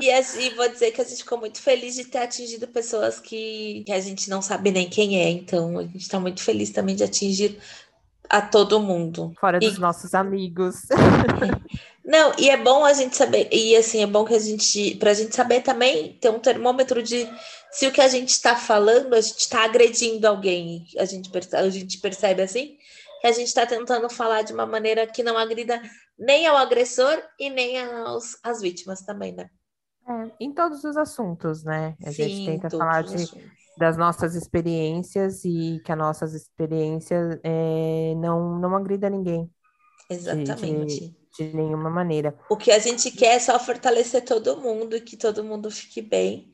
E, 0.00 0.10
e 0.10 0.50
vou 0.54 0.68
dizer 0.68 0.90
que 0.90 1.00
a 1.00 1.04
gente 1.04 1.22
ficou 1.22 1.38
muito 1.38 1.60
feliz 1.60 1.94
de 1.94 2.04
ter 2.04 2.18
atingido 2.18 2.66
pessoas 2.68 3.20
que, 3.20 3.82
que 3.86 3.92
a 3.92 4.00
gente 4.00 4.28
não 4.28 4.42
sabe 4.42 4.70
nem 4.70 4.88
quem 4.88 5.20
é. 5.20 5.30
Então, 5.30 5.78
a 5.78 5.82
gente 5.82 5.98
está 5.98 6.18
muito 6.18 6.42
feliz 6.42 6.70
também 6.70 6.96
de 6.96 7.04
atingir 7.04 7.58
a 8.28 8.40
todo 8.40 8.80
mundo. 8.80 9.32
Fora 9.40 9.58
dos 9.58 9.78
nossos 9.78 10.14
amigos. 10.14 10.76
Não, 12.04 12.32
e 12.38 12.48
é 12.48 12.56
bom 12.56 12.84
a 12.84 12.92
gente 12.92 13.16
saber, 13.16 13.48
e 13.50 13.74
assim, 13.74 14.00
é 14.00 14.06
bom 14.06 14.24
que 14.24 14.32
a 14.32 14.38
gente, 14.38 14.94
pra 14.94 15.12
gente 15.12 15.34
saber 15.34 15.62
também, 15.62 16.12
ter 16.20 16.30
um 16.30 16.38
termômetro 16.38 17.02
de 17.02 17.28
se 17.72 17.84
o 17.84 17.90
que 17.90 18.00
a 18.00 18.06
gente 18.06 18.28
está 18.28 18.54
falando, 18.54 19.12
a 19.12 19.20
gente 19.20 19.40
está 19.40 19.64
agredindo 19.64 20.24
alguém, 20.24 20.86
a 20.98 21.04
gente, 21.04 21.28
a 21.52 21.68
gente 21.68 21.98
percebe 21.98 22.42
assim, 22.42 22.76
que 23.20 23.26
a 23.26 23.32
gente 23.32 23.48
está 23.48 23.66
tentando 23.66 24.08
falar 24.08 24.42
de 24.42 24.52
uma 24.52 24.64
maneira 24.64 25.04
que 25.04 25.24
não 25.24 25.36
agrida 25.36 25.82
nem 26.18 26.46
ao 26.46 26.56
agressor 26.56 27.22
e 27.38 27.50
nem 27.50 27.80
aos, 27.80 28.38
às 28.42 28.60
vítimas 28.60 29.02
também, 29.02 29.32
né? 29.32 29.48
É, 30.08 30.30
em 30.40 30.52
todos 30.52 30.84
os 30.84 30.96
assuntos, 30.96 31.64
né? 31.64 31.96
A 32.04 32.10
Sim, 32.10 32.28
gente 32.28 32.46
tenta 32.46 32.70
falar 32.70 33.02
de, 33.02 33.26
das 33.76 33.96
nossas 33.96 34.34
experiências 34.34 35.44
e 35.44 35.80
que 35.84 35.92
as 35.92 35.98
nossas 35.98 36.32
experiências 36.32 37.38
é, 37.42 38.14
não, 38.16 38.58
não 38.58 38.76
agrida 38.76 39.10
ninguém. 39.10 39.50
Exatamente. 40.08 41.00
De, 41.00 41.16
de, 41.38 41.50
de, 41.50 41.56
nenhuma 41.56 41.90
maneira. 41.90 42.38
O 42.48 42.56
que 42.56 42.70
a 42.70 42.78
gente 42.78 43.10
quer 43.10 43.34
é 43.34 43.40
só 43.40 43.58
fortalecer 43.58 44.24
todo 44.24 44.60
mundo 44.60 44.96
e 44.96 45.00
que 45.00 45.16
todo 45.16 45.44
mundo 45.44 45.70
fique 45.70 46.00
bem. 46.00 46.52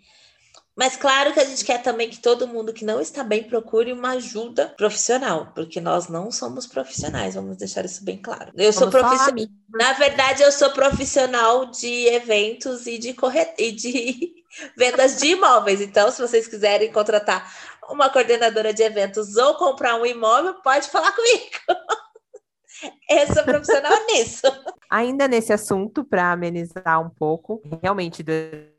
Mas 0.76 0.96
claro 0.96 1.34
que 1.34 1.40
a 1.40 1.44
gente 1.44 1.64
quer 1.64 1.82
também 1.82 2.08
que 2.08 2.20
todo 2.20 2.48
mundo 2.48 2.72
que 2.72 2.84
não 2.84 3.00
está 3.00 3.22
bem 3.22 3.44
procure 3.44 3.92
uma 3.92 4.12
ajuda 4.12 4.72
profissional, 4.76 5.52
porque 5.54 5.80
nós 5.80 6.08
não 6.08 6.30
somos 6.30 6.66
profissionais, 6.66 7.34
vamos 7.34 7.58
deixar 7.58 7.84
isso 7.84 8.02
bem 8.02 8.20
claro. 8.20 8.52
Eu 8.56 8.72
sou 8.72 8.88
profissional. 8.90 9.46
Na 9.68 9.92
verdade, 9.92 10.42
eu 10.42 10.50
sou 10.50 10.70
profissional 10.70 11.66
de 11.66 12.06
eventos 12.06 12.86
e 12.86 12.96
de 12.96 13.12
corret... 13.12 13.54
e 13.58 13.70
de 13.72 14.32
vendas 14.76 15.18
de 15.18 15.28
imóveis. 15.28 15.80
Então, 15.82 16.10
se 16.10 16.20
vocês 16.20 16.48
quiserem 16.48 16.90
contratar 16.90 17.52
uma 17.90 18.08
coordenadora 18.08 18.72
de 18.72 18.82
eventos 18.82 19.36
ou 19.36 19.54
comprar 19.56 19.96
um 19.96 20.06
imóvel, 20.06 20.54
pode 20.62 20.88
falar 20.88 21.12
comigo. 21.12 21.50
Eu 23.08 23.26
sou 23.32 23.44
profissional 23.44 23.92
nisso. 24.06 24.42
Ainda 24.90 25.28
nesse 25.28 25.52
assunto, 25.52 26.02
para 26.02 26.32
amenizar 26.32 27.00
um 27.00 27.10
pouco, 27.10 27.62
realmente, 27.80 28.24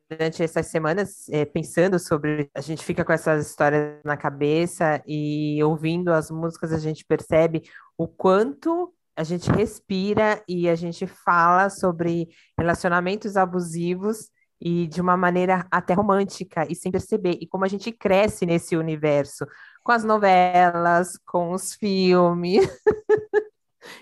durante 0.09 0.43
essas 0.43 0.67
semanas, 0.67 1.27
é, 1.29 1.45
pensando 1.45 1.97
sobre. 1.99 2.49
A 2.55 2.61
gente 2.61 2.83
fica 2.83 3.03
com 3.03 3.13
essas 3.13 3.47
histórias 3.47 3.99
na 4.03 4.17
cabeça 4.17 5.01
e 5.07 5.61
ouvindo 5.63 6.09
as 6.11 6.29
músicas, 6.29 6.71
a 6.71 6.79
gente 6.79 7.05
percebe 7.05 7.63
o 7.97 8.07
quanto 8.07 8.93
a 9.15 9.23
gente 9.23 9.51
respira 9.51 10.43
e 10.47 10.67
a 10.67 10.75
gente 10.75 11.05
fala 11.05 11.69
sobre 11.69 12.29
relacionamentos 12.57 13.37
abusivos 13.37 14.29
e 14.59 14.87
de 14.87 15.01
uma 15.01 15.17
maneira 15.17 15.67
até 15.69 15.93
romântica 15.93 16.65
e 16.69 16.75
sem 16.75 16.91
perceber, 16.91 17.37
e 17.41 17.45
como 17.45 17.65
a 17.65 17.67
gente 17.67 17.91
cresce 17.91 18.45
nesse 18.45 18.77
universo, 18.77 19.45
com 19.83 19.91
as 19.91 20.03
novelas, 20.03 21.17
com 21.25 21.51
os 21.51 21.73
filmes. 21.75 22.65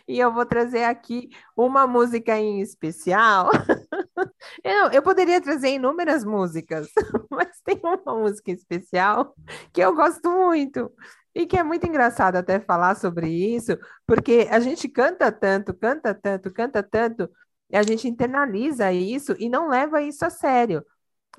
e 0.08 0.20
eu 0.20 0.31
vou 0.31 0.46
trazer 0.46 0.84
aqui 0.84 1.29
uma 1.58 1.88
música 1.88 2.38
em 2.38 2.62
especial. 2.62 3.50
eu, 4.63 4.91
eu 4.91 5.01
poderia 5.01 5.41
trazer 5.41 5.69
inúmeras 5.69 6.23
músicas, 6.23 6.89
mas 7.29 7.61
tem 7.63 7.79
uma 7.83 8.15
música 8.15 8.51
especial 8.51 9.35
que 9.73 9.81
eu 9.81 9.95
gosto 9.95 10.29
muito. 10.29 10.91
E 11.33 11.45
que 11.45 11.57
é 11.57 11.63
muito 11.63 11.87
engraçado 11.87 12.35
até 12.35 12.59
falar 12.59 12.95
sobre 12.95 13.29
isso, 13.29 13.77
porque 14.05 14.47
a 14.51 14.59
gente 14.59 14.89
canta 14.89 15.31
tanto, 15.31 15.73
canta 15.73 16.13
tanto, 16.13 16.51
canta 16.53 16.83
tanto, 16.83 17.29
a 17.71 17.83
gente 17.83 18.05
internaliza 18.07 18.91
isso 18.91 19.33
e 19.39 19.49
não 19.49 19.69
leva 19.69 20.01
isso 20.01 20.25
a 20.25 20.29
sério. 20.29 20.85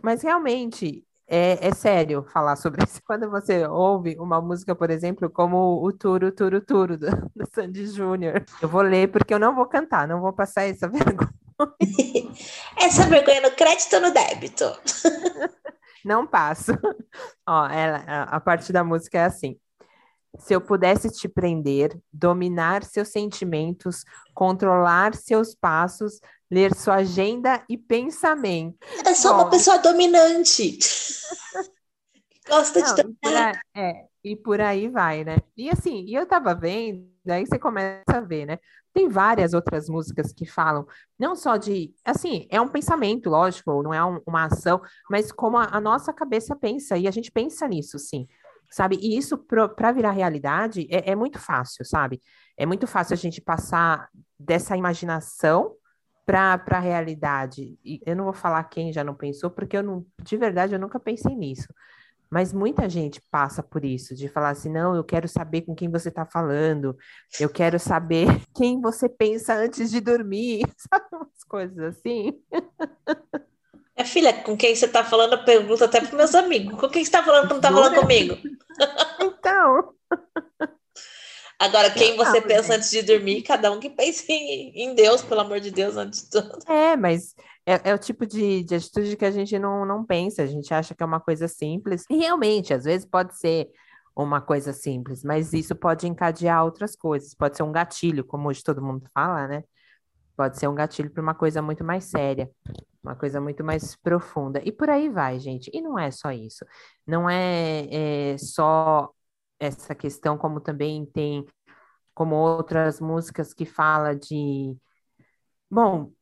Mas 0.02 0.22
realmente, 0.22 1.06
é, 1.26 1.66
é, 1.66 1.74
sério 1.74 2.24
falar 2.24 2.56
sobre 2.56 2.84
isso. 2.84 3.00
Quando 3.06 3.30
você 3.30 3.66
ouve 3.66 4.16
uma 4.18 4.40
música, 4.40 4.74
por 4.74 4.90
exemplo, 4.90 5.30
como 5.30 5.82
o 5.82 5.92
Turo, 5.92 6.30
Turo, 6.32 6.60
Turo, 6.60 6.98
do, 6.98 7.08
do 7.34 7.46
Sandy 7.54 7.86
Júnior, 7.86 8.44
eu 8.60 8.68
vou 8.68 8.82
ler 8.82 9.10
porque 9.10 9.32
eu 9.32 9.38
não 9.38 9.54
vou 9.54 9.66
cantar, 9.66 10.06
não 10.06 10.20
vou 10.20 10.32
passar 10.32 10.64
essa 10.64 10.88
vergonha. 10.88 11.32
Essa 12.84 13.06
vergonha 13.06 13.40
no 13.40 13.50
crédito 13.52 13.94
ou 13.94 14.02
no 14.02 14.10
débito? 14.10 14.64
não 16.04 16.26
passo. 16.26 16.72
Ó, 17.46 17.66
ela, 17.66 18.24
a, 18.24 18.40
parte 18.40 18.72
da 18.72 18.82
música 18.82 19.18
é 19.18 19.24
assim. 19.24 19.58
Se 20.38 20.54
eu 20.54 20.60
pudesse 20.60 21.10
te 21.10 21.28
prender, 21.28 21.96
dominar 22.12 22.84
seus 22.84 23.08
sentimentos, 23.08 24.04
controlar 24.34 25.14
seus 25.14 25.54
passos, 25.54 26.20
ler 26.50 26.74
sua 26.74 26.96
agenda 26.96 27.62
e 27.68 27.76
pensamento. 27.76 28.78
É 29.04 29.14
só 29.14 29.34
Bom, 29.34 29.42
uma 29.42 29.50
pessoa 29.50 29.78
dominante. 29.78 30.78
Gosta 32.48 32.80
não, 32.80 32.94
de 32.94 33.02
dominar. 33.02 33.60
É, 33.74 34.06
e 34.24 34.36
por 34.36 34.60
aí 34.60 34.88
vai, 34.88 35.24
né? 35.24 35.36
E 35.56 35.70
assim, 35.70 36.04
e 36.06 36.14
eu 36.14 36.26
tava 36.26 36.54
vendo, 36.54 37.06
aí 37.28 37.46
você 37.46 37.58
começa 37.58 38.02
a 38.08 38.20
ver, 38.20 38.46
né? 38.46 38.58
Tem 38.92 39.08
várias 39.08 39.54
outras 39.54 39.88
músicas 39.88 40.32
que 40.32 40.46
falam, 40.46 40.86
não 41.18 41.34
só 41.34 41.56
de, 41.56 41.94
assim, 42.04 42.46
é 42.50 42.60
um 42.60 42.68
pensamento, 42.68 43.30
lógico, 43.30 43.82
não 43.82 43.92
é 43.92 44.04
um, 44.04 44.20
uma 44.26 44.44
ação, 44.44 44.80
mas 45.10 45.32
como 45.32 45.56
a, 45.56 45.68
a 45.72 45.80
nossa 45.80 46.12
cabeça 46.12 46.54
pensa, 46.54 46.96
e 46.96 47.08
a 47.08 47.10
gente 47.10 47.30
pensa 47.30 47.66
nisso, 47.66 47.98
sim 47.98 48.26
sabe? 48.72 48.98
E 49.02 49.18
isso 49.18 49.36
para 49.36 49.92
virar 49.92 50.12
realidade 50.12 50.88
é, 50.90 51.10
é, 51.10 51.14
muito 51.14 51.38
fácil, 51.38 51.84
sabe? 51.84 52.22
É 52.56 52.64
muito 52.64 52.86
fácil 52.86 53.12
a 53.12 53.16
gente 53.18 53.38
passar 53.38 54.08
dessa 54.38 54.76
imaginação 54.76 55.76
para 56.24 56.62
a 56.70 56.78
realidade. 56.78 57.78
E 57.84 58.00
eu 58.06 58.16
não 58.16 58.24
vou 58.24 58.32
falar 58.32 58.64
quem 58.64 58.92
já 58.92 59.04
não 59.04 59.14
pensou, 59.14 59.50
porque 59.50 59.76
eu 59.76 59.82
não, 59.82 60.06
de 60.22 60.36
verdade, 60.38 60.72
eu 60.74 60.78
nunca 60.78 60.98
pensei 60.98 61.34
nisso. 61.34 61.68
Mas 62.32 62.50
muita 62.50 62.88
gente 62.88 63.20
passa 63.30 63.62
por 63.62 63.84
isso, 63.84 64.14
de 64.14 64.26
falar 64.26 64.48
assim, 64.48 64.72
não, 64.72 64.96
eu 64.96 65.04
quero 65.04 65.28
saber 65.28 65.60
com 65.60 65.74
quem 65.74 65.90
você 65.90 66.08
está 66.08 66.24
falando, 66.24 66.96
eu 67.38 67.50
quero 67.50 67.78
saber 67.78 68.26
quem 68.56 68.80
você 68.80 69.06
pensa 69.06 69.52
antes 69.52 69.90
de 69.90 70.00
dormir, 70.00 70.62
sabe? 70.90 71.04
Umas 71.12 71.44
coisas 71.46 71.78
assim. 71.78 72.32
É 73.94 74.02
filha, 74.02 74.32
com 74.32 74.56
quem 74.56 74.74
você 74.74 74.86
está 74.86 75.04
falando, 75.04 75.34
eu 75.34 75.44
pergunto 75.44 75.84
até 75.84 76.00
para 76.00 76.16
meus 76.16 76.34
amigos. 76.34 76.80
Com 76.80 76.88
quem 76.88 77.04
você 77.04 77.08
está 77.08 77.22
falando 77.22 77.42
que 77.42 77.50
não 77.50 77.56
está 77.56 77.70
falando 77.70 78.00
comigo? 78.00 78.38
Então. 79.20 79.92
Agora, 81.58 81.90
quem 81.90 82.16
você 82.16 82.40
não, 82.40 82.48
pensa 82.48 82.74
antes 82.74 82.90
de 82.90 83.02
dormir, 83.02 83.42
cada 83.42 83.70
um 83.70 83.78
que 83.78 83.90
pense 83.90 84.24
em, 84.32 84.94
Deus, 84.94 85.20
pelo 85.20 85.42
amor 85.42 85.60
de 85.60 85.70
Deus, 85.70 85.98
antes 85.98 86.24
de 86.24 86.30
tudo. 86.30 86.58
É, 86.66 86.96
mas 86.96 87.34
é, 87.66 87.90
é 87.90 87.94
o 87.94 87.98
tipo 87.98 88.26
de, 88.26 88.64
de, 88.64 88.74
atitude 88.74 89.16
que 89.16 89.24
a 89.24 89.30
gente 89.30 89.58
não, 89.58 89.84
não 89.86 90.04
pensa, 90.04 90.42
a 90.42 90.46
gente 90.46 90.72
acha 90.74 90.94
que 90.94 91.02
é 91.02 91.06
uma 91.06 91.20
coisa 91.20 91.46
simples. 91.48 92.04
E 92.10 92.16
realmente, 92.16 92.74
às 92.74 92.84
vezes 92.84 93.06
pode 93.06 93.38
ser 93.38 93.70
uma 94.14 94.40
coisa 94.40 94.72
simples, 94.72 95.24
mas 95.24 95.52
isso 95.52 95.74
pode 95.74 96.06
encadear 96.06 96.64
outras 96.64 96.96
coisas. 96.96 97.34
Pode 97.34 97.56
ser 97.56 97.62
um 97.62 97.72
gatilho, 97.72 98.24
como 98.24 98.48
hoje 98.48 98.62
todo 98.62 98.82
mundo 98.82 99.08
fala, 99.14 99.46
né? 99.48 99.64
Pode 100.36 100.58
ser 100.58 100.68
um 100.68 100.74
gatilho 100.74 101.10
para 101.10 101.22
uma 101.22 101.34
coisa 101.34 101.62
muito 101.62 101.84
mais 101.84 102.04
séria, 102.04 102.50
uma 103.02 103.14
coisa 103.14 103.40
muito 103.40 103.64
mais 103.64 103.96
profunda. 103.96 104.60
E 104.64 104.72
por 104.72 104.90
aí 104.90 105.08
vai, 105.08 105.38
gente. 105.38 105.70
E 105.72 105.80
não 105.80 105.98
é 105.98 106.10
só 106.10 106.32
isso. 106.32 106.64
Não 107.06 107.28
é, 107.28 108.32
é 108.34 108.38
só 108.38 109.10
essa 109.60 109.94
questão, 109.94 110.36
como 110.38 110.60
também 110.60 111.06
tem 111.06 111.46
como 112.14 112.36
outras 112.36 113.00
músicas 113.00 113.54
que 113.54 113.64
fala 113.64 114.14
de 114.14 114.76
bom, 115.70 116.12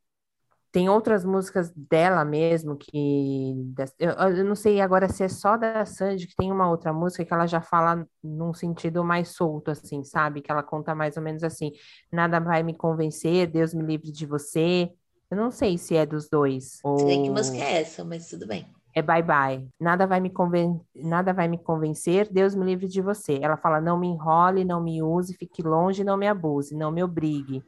tem 0.72 0.88
outras 0.88 1.24
músicas 1.24 1.72
dela 1.74 2.24
mesmo 2.24 2.76
que 2.76 3.54
eu, 3.98 4.10
eu, 4.10 4.44
não 4.44 4.54
sei 4.54 4.80
agora 4.80 5.08
se 5.08 5.24
é 5.24 5.28
só 5.28 5.56
da 5.56 5.84
Sandy 5.84 6.26
que 6.26 6.36
tem 6.36 6.52
uma 6.52 6.70
outra 6.70 6.92
música 6.92 7.24
que 7.24 7.34
ela 7.34 7.46
já 7.46 7.60
fala 7.60 8.06
num 8.22 8.54
sentido 8.54 9.04
mais 9.04 9.30
solto 9.30 9.70
assim, 9.70 10.04
sabe? 10.04 10.40
Que 10.40 10.50
ela 10.50 10.62
conta 10.62 10.94
mais 10.94 11.16
ou 11.16 11.22
menos 11.22 11.42
assim: 11.42 11.72
nada 12.12 12.38
vai 12.38 12.62
me 12.62 12.74
convencer, 12.74 13.46
Deus 13.48 13.74
me 13.74 13.82
livre 13.82 14.12
de 14.12 14.26
você. 14.26 14.90
Eu 15.30 15.36
não 15.36 15.50
sei 15.50 15.78
se 15.78 15.96
é 15.96 16.04
dos 16.04 16.28
dois. 16.28 16.78
Ou... 16.84 16.98
Sei 16.98 17.22
que 17.22 17.30
música 17.30 17.58
é 17.58 17.80
essa, 17.80 18.04
mas 18.04 18.28
tudo 18.28 18.46
bem 18.46 18.66
é 18.94 19.02
bye 19.02 19.22
bye. 19.22 19.68
Nada 19.78 20.06
vai 20.06 20.20
me 20.20 20.30
conven... 20.30 20.80
nada 20.94 21.32
vai 21.32 21.48
me 21.48 21.58
convencer, 21.58 22.28
Deus 22.30 22.54
me 22.54 22.64
livre 22.64 22.88
de 22.88 23.00
você. 23.00 23.38
Ela 23.40 23.56
fala: 23.56 23.80
"Não 23.80 23.98
me 23.98 24.08
enrole, 24.08 24.64
não 24.64 24.82
me 24.82 25.02
use, 25.02 25.34
fique 25.34 25.62
longe, 25.62 26.04
não 26.04 26.16
me 26.16 26.26
abuse, 26.26 26.74
não 26.74 26.90
me 26.90 27.02
obrigue". 27.02 27.62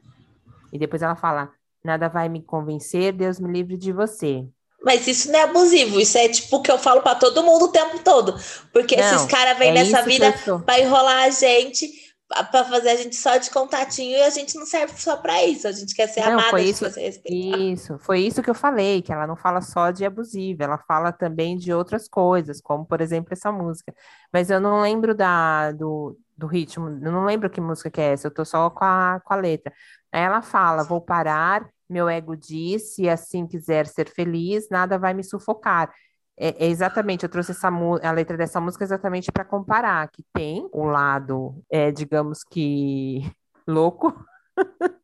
E 0.71 0.79
depois 0.79 1.01
ela 1.01 1.15
fala: 1.15 1.51
"Nada 1.83 2.07
vai 2.09 2.29
me 2.29 2.41
convencer, 2.41 3.13
Deus 3.13 3.39
me 3.39 3.51
livre 3.51 3.77
de 3.77 3.91
você". 3.91 4.47
Mas 4.83 5.07
isso 5.07 5.31
não 5.31 5.39
é 5.39 5.43
abusivo, 5.43 5.99
isso 5.99 6.17
é 6.17 6.27
tipo 6.27 6.57
o 6.57 6.61
que 6.61 6.69
eu 6.69 6.77
falo 6.77 7.01
para 7.01 7.15
todo 7.15 7.41
mundo 7.43 7.65
o 7.65 7.71
tempo 7.71 7.99
todo. 7.99 8.35
Porque 8.73 8.95
não, 8.97 9.03
esses 9.03 9.25
caras 9.25 9.57
vêm 9.57 9.69
é 9.69 9.73
nessa 9.73 10.01
vida 10.01 10.33
para 10.65 10.79
enrolar 10.79 11.23
a 11.23 11.29
gente 11.29 12.03
para 12.51 12.65
fazer 12.65 12.89
a 12.89 12.95
gente 12.95 13.15
só 13.15 13.37
de 13.37 13.49
contatinho 13.51 14.17
e 14.17 14.23
a 14.23 14.29
gente 14.29 14.55
não 14.55 14.65
serve 14.65 14.93
só 14.97 15.17
para 15.17 15.43
isso. 15.43 15.67
A 15.67 15.71
gente 15.71 15.93
quer 15.93 16.07
ser 16.07 16.21
não, 16.21 16.33
amada, 16.33 16.49
foi 16.49 16.63
isso, 16.63 16.85
Isso, 17.27 17.99
foi 17.99 18.19
isso 18.21 18.41
que 18.41 18.49
eu 18.49 18.55
falei, 18.55 19.01
que 19.01 19.11
ela 19.11 19.27
não 19.27 19.35
fala 19.35 19.61
só 19.61 19.91
de 19.91 20.05
abusiva, 20.05 20.63
ela 20.63 20.77
fala 20.77 21.11
também 21.11 21.57
de 21.57 21.71
outras 21.73 22.07
coisas, 22.07 22.59
como 22.61 22.85
por 22.85 23.01
exemplo 23.01 23.33
essa 23.33 23.51
música. 23.51 23.93
Mas 24.31 24.49
eu 24.49 24.59
não 24.59 24.81
lembro 24.81 25.13
da, 25.13 25.71
do, 25.71 26.17
do 26.37 26.47
ritmo, 26.47 26.87
eu 26.87 27.11
não 27.11 27.25
lembro 27.25 27.49
que 27.49 27.61
música 27.61 27.89
que 27.91 28.01
é 28.01 28.13
essa, 28.13 28.27
eu 28.27 28.33
tô 28.33 28.43
só 28.45 28.69
com 28.69 28.83
a, 28.83 29.21
com 29.23 29.33
a 29.33 29.37
letra. 29.37 29.73
Aí 30.11 30.21
ela 30.21 30.41
fala: 30.41 30.83
vou 30.83 31.01
parar, 31.01 31.67
meu 31.89 32.09
ego 32.09 32.35
diz, 32.35 32.95
se 32.95 33.09
assim 33.09 33.47
quiser 33.47 33.87
ser 33.87 34.09
feliz, 34.09 34.67
nada 34.69 34.97
vai 34.97 35.13
me 35.13 35.23
sufocar. 35.23 35.93
É, 36.37 36.65
é, 36.65 36.67
exatamente, 36.67 37.23
eu 37.23 37.29
trouxe 37.29 37.51
essa 37.51 37.67
a 37.69 38.11
letra 38.11 38.35
dessa 38.35 38.59
música 38.59 38.83
exatamente 38.83 39.31
para 39.31 39.45
comparar 39.45 40.07
que 40.09 40.23
tem 40.33 40.67
o 40.73 40.85
lado, 40.85 41.63
é, 41.69 41.91
digamos 41.91 42.43
que 42.43 43.21
louco. 43.67 44.13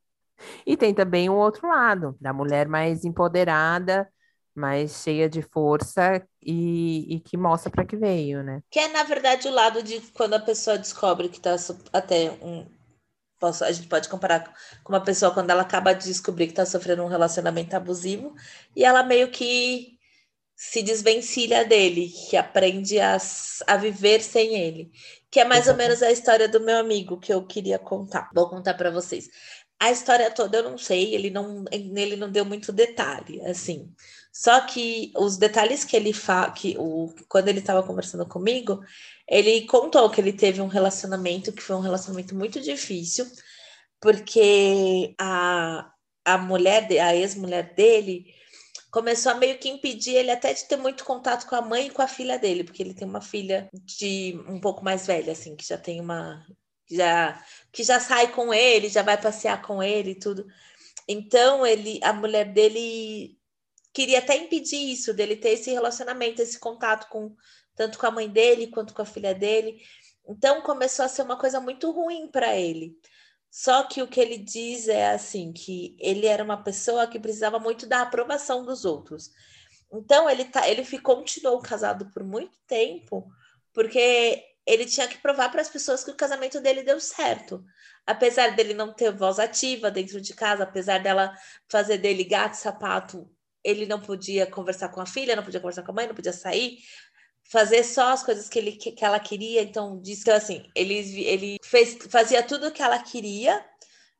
e 0.65 0.75
tem 0.77 0.93
também 0.93 1.29
o 1.29 1.35
outro 1.35 1.67
lado, 1.67 2.15
da 2.19 2.33
mulher 2.33 2.67
mais 2.67 3.05
empoderada, 3.05 4.09
mais 4.59 5.01
cheia 5.01 5.29
de 5.29 5.41
força 5.41 6.21
e, 6.43 7.15
e 7.15 7.19
que 7.21 7.37
mostra 7.37 7.71
para 7.71 7.85
que 7.85 7.95
veio, 7.95 8.43
né? 8.43 8.61
Que 8.69 8.79
é, 8.79 8.87
na 8.89 9.03
verdade, 9.03 9.47
o 9.47 9.51
lado 9.51 9.81
de 9.81 9.99
quando 10.13 10.33
a 10.33 10.39
pessoa 10.39 10.77
descobre 10.77 11.29
que 11.29 11.39
tá 11.39 11.55
até 11.93 12.31
um. 12.41 12.67
Posso, 13.39 13.63
a 13.63 13.71
gente 13.71 13.87
pode 13.87 14.09
comparar 14.09 14.53
com 14.83 14.91
uma 14.91 15.01
pessoa 15.01 15.33
quando 15.33 15.49
ela 15.49 15.61
acaba 15.61 15.93
de 15.93 16.05
descobrir 16.05 16.47
que 16.47 16.51
está 16.51 16.65
sofrendo 16.65 17.03
um 17.03 17.07
relacionamento 17.07 17.73
abusivo 17.73 18.35
e 18.75 18.83
ela 18.83 19.01
meio 19.01 19.31
que 19.31 19.97
se 20.59 20.83
desvencilha 20.83 21.63
dele, 21.63 22.09
que 22.29 22.35
aprende 22.35 22.99
a, 22.99 23.17
a 23.65 23.77
viver 23.77 24.21
sem 24.21 24.55
ele. 24.55 24.91
Que 25.31 25.39
é 25.39 25.45
mais 25.45 25.61
Exato. 25.61 25.71
ou 25.71 25.77
menos 25.77 26.03
a 26.03 26.11
história 26.11 26.49
do 26.49 26.59
meu 26.59 26.77
amigo 26.77 27.17
que 27.17 27.31
eu 27.31 27.47
queria 27.47 27.79
contar. 27.79 28.29
Vou 28.35 28.49
contar 28.49 28.73
para 28.73 28.91
vocês. 28.91 29.29
A 29.79 29.89
história 29.89 30.29
toda 30.29 30.57
eu 30.57 30.63
não 30.63 30.77
sei, 30.77 31.15
ele 31.15 31.29
não, 31.29 31.63
ele 31.71 32.17
não 32.17 32.29
deu 32.29 32.43
muito 32.43 32.73
detalhe, 32.73 33.41
assim. 33.45 33.89
Só 34.39 34.61
que 34.61 35.11
os 35.17 35.35
detalhes 35.35 35.83
que 35.83 35.97
ele 35.97 36.13
fala, 36.13 36.51
que 36.51 36.73
o, 36.79 37.13
quando 37.27 37.49
ele 37.49 37.59
estava 37.59 37.83
conversando 37.83 38.25
comigo, 38.25 38.79
ele 39.27 39.67
contou 39.67 40.09
que 40.09 40.21
ele 40.21 40.31
teve 40.31 40.61
um 40.61 40.67
relacionamento 40.67 41.51
que 41.51 41.61
foi 41.61 41.75
um 41.75 41.81
relacionamento 41.81 42.33
muito 42.33 42.61
difícil, 42.61 43.29
porque 43.99 45.13
a, 45.19 45.91
a 46.23 46.37
mulher, 46.37 46.87
a 47.01 47.13
ex-mulher 47.13 47.75
dele, 47.75 48.33
começou 48.89 49.33
a 49.33 49.35
meio 49.35 49.59
que 49.59 49.67
impedir 49.67 50.15
ele 50.15 50.31
até 50.31 50.53
de 50.53 50.63
ter 50.69 50.77
muito 50.77 51.03
contato 51.03 51.45
com 51.45 51.55
a 51.55 51.61
mãe 51.61 51.87
e 51.87 51.91
com 51.91 52.01
a 52.01 52.07
filha 52.07 52.39
dele, 52.39 52.63
porque 52.63 52.81
ele 52.81 52.93
tem 52.93 53.05
uma 53.05 53.19
filha 53.19 53.69
de 53.73 54.41
um 54.47 54.61
pouco 54.61 54.85
mais 54.85 55.05
velha, 55.05 55.33
assim, 55.33 55.53
que 55.53 55.67
já 55.67 55.77
tem 55.77 55.99
uma. 55.99 56.45
Já, 56.89 57.43
que 57.73 57.83
já 57.83 57.99
sai 57.99 58.31
com 58.31 58.53
ele, 58.53 58.87
já 58.87 59.01
vai 59.01 59.19
passear 59.19 59.61
com 59.61 59.83
ele 59.83 60.11
e 60.11 60.19
tudo. 60.19 60.47
Então, 61.09 61.65
ele, 61.67 61.99
a 62.01 62.13
mulher 62.13 62.53
dele 62.53 63.37
queria 63.99 64.19
até 64.19 64.37
impedir 64.37 64.93
isso, 64.93 65.13
dele 65.13 65.35
ter 65.35 65.49
esse 65.49 65.69
relacionamento, 65.71 66.41
esse 66.41 66.57
contato 66.57 67.09
com 67.09 67.35
tanto 67.75 67.99
com 67.99 68.05
a 68.05 68.11
mãe 68.11 68.29
dele 68.29 68.67
quanto 68.67 68.93
com 68.93 69.01
a 69.01 69.05
filha 69.05 69.35
dele. 69.35 69.81
Então 70.25 70.61
começou 70.61 71.03
a 71.03 71.09
ser 71.09 71.21
uma 71.21 71.37
coisa 71.37 71.59
muito 71.59 71.91
ruim 71.91 72.29
para 72.31 72.55
ele. 72.55 72.97
Só 73.51 73.83
que 73.83 74.01
o 74.01 74.07
que 74.07 74.21
ele 74.21 74.37
diz 74.37 74.87
é 74.87 75.09
assim 75.09 75.51
que 75.51 75.97
ele 75.99 76.27
era 76.27 76.41
uma 76.41 76.63
pessoa 76.63 77.07
que 77.07 77.19
precisava 77.19 77.59
muito 77.59 77.85
da 77.85 78.01
aprovação 78.01 78.63
dos 78.63 78.85
outros. 78.85 79.31
Então 79.91 80.29
ele 80.29 80.45
tá, 80.45 80.69
ele 80.69 80.85
ficou, 80.85 81.17
continuou 81.17 81.61
casado 81.61 82.09
por 82.13 82.23
muito 82.23 82.57
tempo, 82.67 83.29
porque 83.73 84.41
ele 84.65 84.85
tinha 84.85 85.09
que 85.09 85.17
provar 85.17 85.49
para 85.51 85.59
as 85.59 85.69
pessoas 85.69 86.05
que 86.05 86.11
o 86.11 86.15
casamento 86.15 86.61
dele 86.61 86.83
deu 86.83 87.01
certo. 87.01 87.65
Apesar 88.07 88.55
dele 88.55 88.73
não 88.73 88.93
ter 88.93 89.11
voz 89.11 89.39
ativa 89.39 89.91
dentro 89.91 90.21
de 90.21 90.33
casa, 90.33 90.63
apesar 90.63 90.99
dela 91.03 91.35
fazer 91.67 91.97
dele 91.97 92.23
gato 92.23 92.53
sapato, 92.53 93.29
ele 93.63 93.85
não 93.85 93.99
podia 93.99 94.45
conversar 94.45 94.89
com 94.89 95.01
a 95.01 95.05
filha, 95.05 95.35
não 95.35 95.43
podia 95.43 95.59
conversar 95.59 95.83
com 95.83 95.91
a 95.91 95.95
mãe, 95.95 96.07
não 96.07 96.15
podia 96.15 96.33
sair, 96.33 96.79
fazer 97.51 97.83
só 97.83 98.13
as 98.13 98.23
coisas 98.23 98.47
que, 98.47 98.59
ele, 98.59 98.73
que, 98.73 99.03
ela 99.03 99.19
queria. 99.19 99.61
Então, 99.61 100.01
disse 100.01 100.23
que 100.23 100.31
assim, 100.31 100.65
ele, 100.75 101.23
ele 101.25 101.57
fez, 101.63 101.97
fazia 102.09 102.43
tudo 102.43 102.67
o 102.67 102.71
que 102.71 102.81
ela 102.81 102.99
queria, 102.99 103.63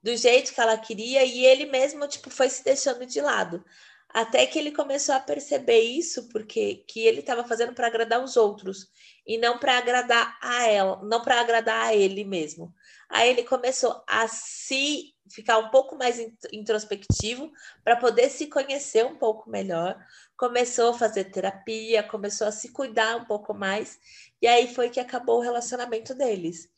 do 0.02 0.16
jeito 0.16 0.54
que 0.54 0.62
ela 0.62 0.78
queria, 0.78 1.24
e 1.24 1.46
ele 1.46 1.66
mesmo, 1.66 2.08
tipo, 2.08 2.30
foi 2.30 2.50
se 2.50 2.64
deixando 2.64 3.06
de 3.06 3.22
lado. 3.22 3.64
Até 4.10 4.48
que 4.48 4.58
ele 4.58 4.72
começou 4.72 5.14
a 5.14 5.20
perceber 5.20 5.82
isso, 5.82 6.28
porque 6.30 6.84
que 6.88 7.02
ele 7.02 7.20
estava 7.20 7.44
fazendo 7.44 7.74
para 7.74 7.88
agradar 7.88 8.24
os 8.24 8.36
outros 8.36 8.88
e 9.26 9.38
não 9.38 9.60
para 9.60 9.78
agradar 9.78 10.36
a 10.42 10.66
ela, 10.68 11.00
não 11.04 11.22
para 11.22 11.40
agradar 11.40 11.86
a 11.86 11.96
ele 11.96 12.24
mesmo. 12.24 12.74
Aí 13.08 13.30
ele 13.30 13.44
começou 13.44 14.04
a 14.08 14.28
se 14.28 15.14
ficar 15.30 15.58
um 15.60 15.70
pouco 15.70 15.96
mais 15.96 16.20
introspectivo 16.52 17.52
para 17.84 17.96
poder 17.96 18.30
se 18.30 18.48
conhecer 18.48 19.06
um 19.06 19.16
pouco 19.16 19.50
melhor, 19.50 19.98
começou 20.36 20.90
a 20.90 20.98
fazer 20.98 21.26
terapia, 21.26 22.04
começou 22.04 22.48
a 22.48 22.52
se 22.52 22.70
cuidar 22.72 23.18
um 23.18 23.26
pouco 23.26 23.54
mais, 23.54 24.00
e 24.42 24.48
aí 24.48 24.74
foi 24.74 24.90
que 24.90 25.00
acabou 25.00 25.38
o 25.38 25.44
relacionamento 25.44 26.14
deles. 26.16 26.70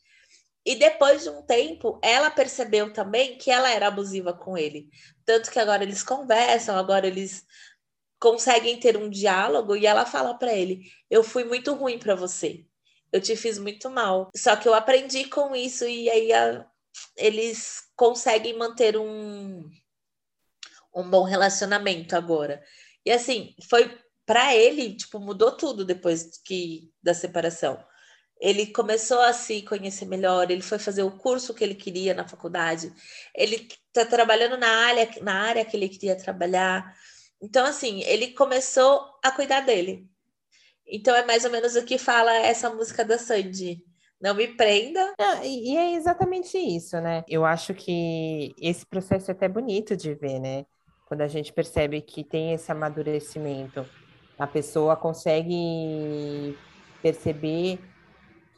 E 0.64 0.76
depois 0.76 1.24
de 1.24 1.30
um 1.30 1.42
tempo, 1.42 1.98
ela 2.02 2.30
percebeu 2.30 2.92
também 2.92 3.36
que 3.36 3.50
ela 3.50 3.70
era 3.70 3.88
abusiva 3.88 4.32
com 4.32 4.56
ele. 4.56 4.88
Tanto 5.24 5.50
que 5.50 5.58
agora 5.58 5.82
eles 5.82 6.02
conversam, 6.04 6.76
agora 6.76 7.06
eles 7.06 7.44
conseguem 8.20 8.78
ter 8.78 8.96
um 8.96 9.10
diálogo 9.10 9.74
e 9.74 9.86
ela 9.86 10.06
fala 10.06 10.34
para 10.34 10.54
ele: 10.54 10.82
"Eu 11.10 11.24
fui 11.24 11.44
muito 11.44 11.74
ruim 11.74 11.98
para 11.98 12.14
você. 12.14 12.64
Eu 13.12 13.20
te 13.20 13.36
fiz 13.36 13.58
muito 13.58 13.90
mal. 13.90 14.30
Só 14.36 14.56
que 14.56 14.68
eu 14.68 14.74
aprendi 14.74 15.24
com 15.28 15.54
isso 15.54 15.84
e 15.84 16.08
aí 16.08 16.32
a, 16.32 16.66
eles 17.16 17.82
conseguem 17.96 18.56
manter 18.56 18.96
um 18.96 19.68
um 20.94 21.08
bom 21.08 21.22
relacionamento 21.22 22.14
agora. 22.14 22.62
E 23.04 23.10
assim, 23.10 23.54
foi 23.68 23.98
para 24.26 24.54
ele, 24.54 24.96
tipo, 24.96 25.18
mudou 25.18 25.52
tudo 25.52 25.84
depois 25.84 26.38
que 26.44 26.92
da 27.02 27.14
separação. 27.14 27.82
Ele 28.40 28.66
começou 28.66 29.20
a 29.20 29.32
se 29.32 29.62
conhecer 29.62 30.04
melhor, 30.04 30.50
ele 30.50 30.62
foi 30.62 30.78
fazer 30.78 31.02
o 31.02 31.16
curso 31.16 31.54
que 31.54 31.62
ele 31.62 31.74
queria 31.74 32.12
na 32.12 32.26
faculdade. 32.26 32.92
Ele 33.34 33.68
está 33.86 34.04
trabalhando 34.04 34.56
na 34.56 34.68
área, 34.68 35.08
na 35.22 35.34
área 35.34 35.64
que 35.64 35.76
ele 35.76 35.88
queria 35.88 36.16
trabalhar. 36.16 36.94
Então, 37.40 37.64
assim, 37.64 38.02
ele 38.02 38.32
começou 38.32 39.18
a 39.22 39.30
cuidar 39.30 39.60
dele. 39.60 40.08
Então, 40.86 41.14
é 41.14 41.24
mais 41.24 41.44
ou 41.44 41.50
menos 41.50 41.76
o 41.76 41.84
que 41.84 41.98
fala 41.98 42.32
essa 42.34 42.68
música 42.68 43.04
da 43.04 43.16
Sandy. 43.16 43.84
Não 44.22 44.34
me 44.34 44.46
prenda. 44.48 45.14
E 45.42 45.76
é 45.76 45.94
exatamente 45.94 46.56
isso, 46.56 47.00
né? 47.00 47.24
Eu 47.28 47.44
acho 47.44 47.74
que 47.74 48.54
esse 48.60 48.86
processo 48.86 49.30
é 49.30 49.34
até 49.34 49.48
bonito 49.48 49.96
de 49.96 50.14
ver, 50.14 50.38
né? 50.38 50.64
quando 51.12 51.20
a 51.20 51.28
gente 51.28 51.52
percebe 51.52 52.00
que 52.00 52.24
tem 52.24 52.54
esse 52.54 52.72
amadurecimento, 52.72 53.84
a 54.38 54.46
pessoa 54.46 54.96
consegue 54.96 56.56
perceber 57.02 57.78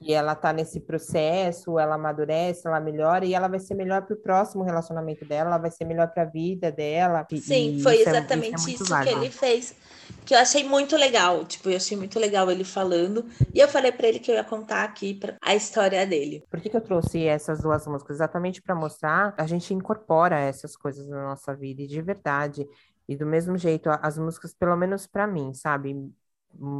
que 0.04 0.12
ela 0.12 0.32
está 0.32 0.52
nesse 0.52 0.80
processo, 0.80 1.78
ela 1.78 1.94
amadurece, 1.94 2.66
ela 2.66 2.80
melhora 2.80 3.24
e 3.24 3.34
ela 3.34 3.48
vai 3.48 3.58
ser 3.58 3.74
melhor 3.74 4.02
para 4.02 4.14
o 4.14 4.18
próximo 4.18 4.62
relacionamento 4.62 5.24
dela, 5.24 5.50
ela 5.50 5.58
vai 5.58 5.70
ser 5.70 5.84
melhor 5.84 6.08
para 6.08 6.24
a 6.24 6.26
vida 6.26 6.70
dela. 6.70 7.26
Sim, 7.40 7.80
foi 7.82 8.00
exatamente 8.00 8.56
isso, 8.56 8.68
é, 8.68 8.74
isso, 8.74 8.94
é 8.94 9.00
isso 9.00 9.02
que 9.02 9.08
ele 9.08 9.30
fez 9.30 9.76
que 10.24 10.34
eu 10.34 10.38
achei 10.38 10.64
muito 10.64 10.96
legal. 10.96 11.44
Tipo, 11.44 11.70
eu 11.70 11.76
achei 11.76 11.96
muito 11.96 12.18
legal 12.18 12.50
ele 12.50 12.64
falando. 12.64 13.26
E 13.52 13.58
eu 13.58 13.68
falei 13.68 13.92
para 13.92 14.08
ele 14.08 14.18
que 14.18 14.30
eu 14.30 14.34
ia 14.34 14.44
contar 14.44 14.84
aqui 14.84 15.14
pra, 15.14 15.36
a 15.40 15.54
história 15.54 16.06
dele. 16.06 16.42
Por 16.50 16.60
que, 16.60 16.70
que 16.70 16.76
eu 16.76 16.80
trouxe 16.80 17.26
essas 17.26 17.60
duas 17.60 17.86
músicas? 17.86 18.16
Exatamente 18.16 18.62
para 18.62 18.74
mostrar, 18.74 19.34
a 19.36 19.46
gente 19.46 19.72
incorpora 19.74 20.38
essas 20.38 20.76
coisas 20.76 21.06
na 21.08 21.22
nossa 21.24 21.54
vida, 21.54 21.82
e 21.82 21.86
de 21.86 22.00
verdade. 22.00 22.66
E 23.08 23.16
do 23.16 23.26
mesmo 23.26 23.56
jeito, 23.58 23.90
as 23.90 24.18
músicas, 24.18 24.54
pelo 24.54 24.76
menos 24.76 25.06
para 25.06 25.26
mim, 25.26 25.52
sabe, 25.52 25.94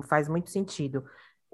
faz 0.09 0.29
muito 0.29 0.51
sentido. 0.51 1.05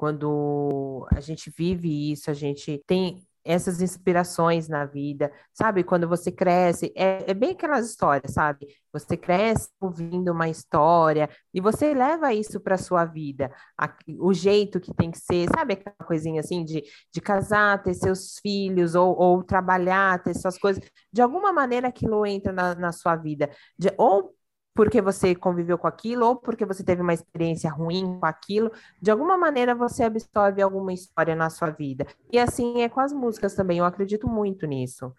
Quando 0.00 1.06
a 1.14 1.20
gente 1.20 1.52
vive 1.54 2.10
isso, 2.10 2.30
a 2.30 2.32
gente 2.32 2.82
tem 2.86 3.22
essas 3.44 3.82
inspirações 3.82 4.66
na 4.66 4.86
vida, 4.86 5.30
sabe? 5.52 5.84
Quando 5.84 6.08
você 6.08 6.32
cresce, 6.32 6.90
é, 6.96 7.30
é, 7.30 7.34
bem 7.34 7.50
aquelas 7.50 7.90
histórias, 7.90 8.32
sabe? 8.32 8.66
Você 8.94 9.14
cresce 9.14 9.68
ouvindo 9.78 10.32
uma 10.32 10.48
história 10.48 11.28
e 11.52 11.60
você 11.60 11.92
leva 11.92 12.32
isso 12.32 12.58
para 12.60 12.78
sua 12.78 13.04
vida, 13.04 13.52
a, 13.76 13.94
o 14.18 14.32
jeito 14.32 14.80
que 14.80 14.94
tem 14.94 15.10
que 15.10 15.18
ser, 15.18 15.46
sabe? 15.54 15.74
Aquela 15.74 15.94
coisinha 16.06 16.40
assim 16.40 16.64
de, 16.64 16.82
de 17.12 17.20
casar, 17.20 17.82
ter 17.82 17.92
seus 17.92 18.38
filhos 18.38 18.94
ou, 18.94 19.14
ou 19.14 19.44
trabalhar, 19.44 20.22
ter 20.22 20.34
suas 20.34 20.56
coisas. 20.56 20.82
De 21.12 21.20
alguma 21.20 21.52
maneira 21.52 21.88
aquilo 21.88 22.24
entra 22.24 22.54
na, 22.54 22.74
na 22.74 22.90
sua 22.90 23.16
vida, 23.16 23.50
de, 23.78 23.92
ou 23.98 24.34
porque 24.74 25.00
você 25.00 25.34
conviveu 25.34 25.76
com 25.76 25.86
aquilo 25.86 26.26
ou 26.26 26.36
porque 26.36 26.64
você 26.64 26.82
teve 26.84 27.02
uma 27.02 27.12
experiência 27.12 27.70
ruim 27.70 28.18
com 28.18 28.26
aquilo, 28.26 28.70
de 29.00 29.10
alguma 29.10 29.36
maneira 29.36 29.74
você 29.74 30.04
absorve 30.04 30.62
alguma 30.62 30.92
história 30.92 31.34
na 31.34 31.50
sua 31.50 31.70
vida. 31.70 32.06
E 32.32 32.38
assim 32.38 32.82
é 32.82 32.88
com 32.88 33.00
as 33.00 33.12
músicas 33.12 33.54
também, 33.54 33.78
eu 33.78 33.84
acredito 33.84 34.28
muito 34.28 34.66
nisso, 34.66 35.12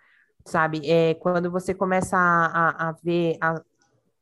sabe? 0.45 0.81
É 0.89 1.13
quando 1.15 1.51
você 1.51 1.73
começa 1.73 2.17
a, 2.17 2.87
a, 2.87 2.89
a 2.89 2.91
ver 3.03 3.37
a, 3.41 3.61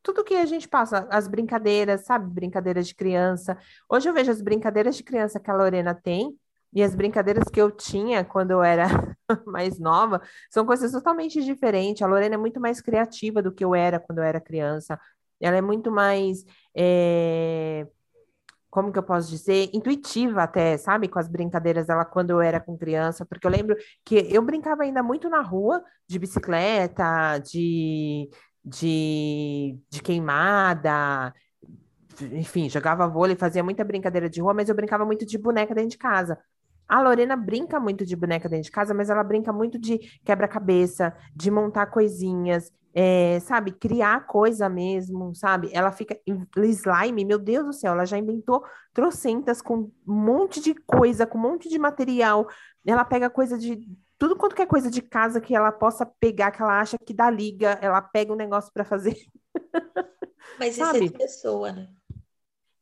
tudo 0.01 0.23
que 0.23 0.35
a 0.35 0.45
gente 0.45 0.67
passa, 0.67 1.07
as 1.09 1.27
brincadeiras, 1.27 2.05
sabe? 2.05 2.33
Brincadeiras 2.33 2.87
de 2.87 2.95
criança. 2.95 3.57
Hoje 3.87 4.09
eu 4.09 4.13
vejo 4.13 4.31
as 4.31 4.41
brincadeiras 4.41 4.95
de 4.95 5.03
criança 5.03 5.39
que 5.39 5.51
a 5.51 5.55
Lorena 5.55 5.93
tem. 5.93 6.37
E 6.71 6.83
as 6.83 6.93
brincadeiras 6.93 7.45
que 7.51 7.59
eu 7.59 7.71
tinha 7.71 8.23
quando 8.23 8.51
eu 8.51 8.61
era 8.61 8.85
mais 9.45 9.79
nova 9.79 10.21
são 10.51 10.65
coisas 10.65 10.91
totalmente 10.91 11.43
diferentes. 11.43 12.01
A 12.03 12.07
Lorena 12.07 12.35
é 12.35 12.37
muito 12.37 12.59
mais 12.59 12.79
criativa 12.79 13.41
do 13.41 13.51
que 13.51 13.65
eu 13.65 13.73
era 13.73 13.99
quando 13.99 14.19
eu 14.19 14.23
era 14.23 14.39
criança. 14.39 14.99
Ela 15.39 15.58
é 15.58 15.62
muito 15.62 15.91
mais. 15.91 16.45
É... 16.75 17.88
Como 18.69 18.91
que 18.91 18.99
eu 18.99 19.04
posso 19.04 19.30
dizer? 19.30 19.69
Intuitiva 19.73 20.43
até, 20.43 20.78
sabe? 20.78 21.08
Com 21.08 21.19
as 21.19 21.28
brincadeiras 21.28 21.88
dela 21.88 22.06
quando 22.06 22.32
eu 22.32 22.41
era 22.41 22.60
com 22.60 22.78
criança, 22.78 23.25
porque 23.25 23.47
eu 23.47 23.52
lembro 23.52 23.75
que 24.06 24.15
eu 24.32 24.41
brincava 24.43 24.84
ainda 24.84 25.02
muito 25.02 25.30
na 25.30 25.41
rua, 25.41 25.84
de 26.08 26.19
bicicleta, 26.19 27.39
de, 27.39 28.30
de, 28.63 29.75
de 29.89 30.02
queimada, 30.04 31.34
enfim, 32.34 32.69
jogava 32.69 33.08
vôlei, 33.08 33.36
fazia 33.36 33.63
muita 33.63 33.84
brincadeira 33.84 34.30
de 34.30 34.41
rua, 34.41 34.54
mas 34.54 34.69
eu 34.69 34.75
brincava 34.75 35.06
muito 35.06 35.25
de 35.25 35.38
boneca 35.38 35.73
dentro 35.73 35.91
de 35.91 35.97
casa. 35.97 36.38
A 36.88 37.02
Lorena 37.02 37.36
brinca 37.36 37.80
muito 37.80 38.06
de 38.06 38.15
boneca 38.15 38.49
dentro 38.49 38.65
de 38.65 38.71
casa, 38.71 38.93
mas 38.93 39.10
ela 39.10 39.23
brinca 39.23 39.54
muito 39.54 39.80
de 39.80 39.99
quebra-cabeça, 40.23 41.15
de 41.36 41.52
montar 41.52 41.86
coisinhas, 41.88 42.71
é, 42.93 43.39
sabe, 43.41 43.71
criar 43.71 44.25
coisa 44.25 44.67
mesmo, 44.67 45.36
sabe? 45.36 45.69
Ela 45.73 45.91
fica 45.91 46.19
slime, 46.25 47.25
meu 47.25 47.38
Deus 47.38 47.65
do 47.65 47.73
céu, 47.73 47.93
ela 47.93 48.06
já 48.06 48.17
inventou 48.17 48.63
trocentas 48.93 49.62
com 49.62 49.91
um 50.08 50.13
monte 50.13 50.60
de 50.60 50.73
coisa, 50.73 51.25
com 51.25 51.38
um 51.38 51.41
monte 51.41 51.69
de 51.69 51.78
material. 51.78 52.47
Ela 52.86 53.06
pega 53.06 53.30
coisa 53.30 53.58
de 53.58 53.88
tudo 54.17 54.36
quanto 54.36 54.56
que 54.56 54.62
é 54.62 54.65
coisa 54.65 54.89
de 54.89 55.02
casa 55.02 55.39
que 55.39 55.56
ela 55.56 55.71
possa 55.71 56.06
pegar, 56.06 56.52
que 56.52 56.62
ela 56.62 56.80
acha 56.80 56.97
que 56.97 57.13
dá 57.13 57.30
liga, 57.30 57.80
ela 57.82 58.02
pega 58.02 58.34
um 58.34 58.36
negócio 58.36 58.71
para 58.73 58.84
fazer. 58.84 59.15
Mas 60.60 60.78
isso 60.78 60.84
é 60.84 60.99
de 60.99 61.12
pessoa, 61.12 61.71
né? 61.71 61.88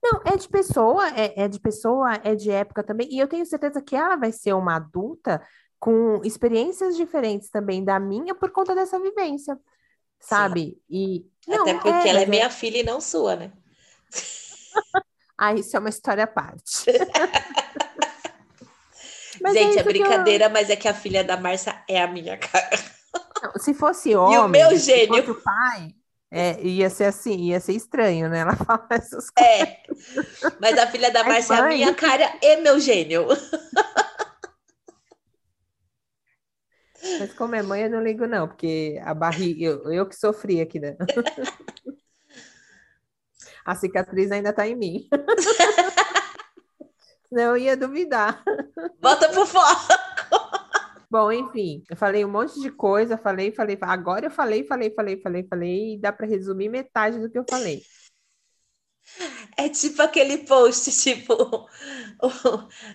Não, 0.01 0.21
é 0.25 0.37
de 0.37 0.47
pessoa, 0.47 1.09
é, 1.09 1.43
é 1.43 1.47
de 1.47 1.59
pessoa, 1.59 2.13
é 2.23 2.33
de 2.33 2.49
época 2.49 2.83
também. 2.83 3.07
E 3.11 3.19
eu 3.19 3.27
tenho 3.27 3.45
certeza 3.45 3.81
que 3.81 3.95
ela 3.95 4.15
vai 4.15 4.31
ser 4.31 4.53
uma 4.53 4.77
adulta 4.77 5.41
com 5.79 6.21
experiências 6.23 6.95
diferentes 6.95 7.49
também 7.49 7.83
da 7.83 7.99
minha 7.99 8.33
por 8.33 8.51
conta 8.51 8.73
dessa 8.73 8.99
vivência, 8.99 9.59
sabe? 10.19 10.77
E 10.89 11.25
não, 11.47 11.61
Até 11.61 11.75
porque 11.75 12.07
é, 12.07 12.09
ela 12.09 12.21
é 12.21 12.25
minha 12.25 12.45
é... 12.45 12.49
filha 12.49 12.79
e 12.79 12.83
não 12.83 12.99
sua, 12.99 13.35
né? 13.35 13.51
ah, 15.37 15.53
isso 15.53 15.75
é 15.75 15.79
uma 15.79 15.89
história 15.89 16.25
à 16.25 16.27
parte. 16.27 16.85
Gente, 19.53 19.77
é, 19.77 19.81
é 19.81 19.83
brincadeira, 19.83 20.45
eu... 20.45 20.49
mas 20.49 20.69
é 20.69 20.75
que 20.75 20.87
a 20.87 20.93
filha 20.93 21.23
da 21.23 21.37
Marcia 21.37 21.81
é 21.87 22.01
a 22.01 22.07
minha 22.07 22.37
cara. 22.37 22.77
Não, 23.41 23.53
se 23.57 23.73
fosse 23.73 24.15
homem, 24.15 24.35
e 24.35 24.39
o 24.39 24.47
meu 24.47 24.77
gênio. 24.77 25.15
se 25.15 25.21
fosse 25.21 25.31
o 25.31 25.41
pai, 25.41 25.93
é, 26.29 26.61
ia 26.61 26.89
ser 26.89 27.05
assim, 27.05 27.37
ia 27.45 27.59
ser 27.59 27.73
estranho, 27.73 28.27
né? 28.29 28.39
Ela 28.39 28.55
fala 28.55 28.85
essas 28.89 29.29
é, 29.37 29.65
coisas. 29.65 30.43
É, 30.43 30.51
mas 30.59 30.77
a 30.77 30.87
filha 30.87 31.11
da 31.11 31.23
Márcia 31.23 31.55
é 31.55 31.59
a 31.59 31.67
minha 31.67 31.93
cara 31.93 32.33
e 32.41 32.57
meu 32.57 32.79
gênio. 32.79 33.27
Mas 37.19 37.33
como 37.33 37.55
é 37.55 37.63
mãe, 37.63 37.83
eu 37.83 37.89
não 37.89 38.01
ligo, 38.01 38.27
não, 38.27 38.47
porque 38.47 38.99
a 39.03 39.13
barriga, 39.13 39.65
eu, 39.65 39.91
eu 39.91 40.07
que 40.07 40.15
sofri 40.15 40.61
aqui, 40.61 40.79
né? 40.79 40.95
A 43.65 43.75
cicatriz 43.75 44.31
ainda 44.31 44.53
tá 44.53 44.65
em 44.65 44.75
mim. 44.75 45.09
Não, 47.29 47.57
eu 47.57 47.57
ia 47.57 47.75
duvidar. 47.75 48.41
Bota 49.01 49.27
pro 49.27 49.45
foco. 49.45 49.93
Bom, 51.11 51.29
enfim, 51.31 51.83
eu 51.89 51.97
falei 51.97 52.23
um 52.23 52.31
monte 52.31 52.59
de 52.61 52.71
coisa, 52.71 53.17
falei, 53.17 53.51
falei, 53.51 53.77
agora 53.81 54.27
eu 54.27 54.31
falei, 54.31 54.65
falei, 54.65 54.93
falei, 54.93 55.21
falei, 55.21 55.47
falei, 55.47 55.93
e 55.93 55.97
dá 55.99 56.13
para 56.13 56.27
resumir 56.27 56.69
metade 56.69 57.19
do 57.19 57.29
que 57.29 57.37
eu 57.37 57.45
falei. 57.49 57.81
É 59.57 59.69
tipo 59.69 60.01
aquele 60.01 60.39
post, 60.39 60.91
tipo, 60.91 61.33
o, 62.21 62.29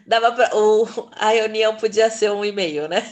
dava 0.06 0.32
pra, 0.32 0.56
o, 0.56 0.86
a 1.12 1.30
reunião 1.30 1.76
podia 1.76 2.10
ser 2.10 2.30
um 2.30 2.44
e-mail, 2.44 2.88
né? 2.88 3.02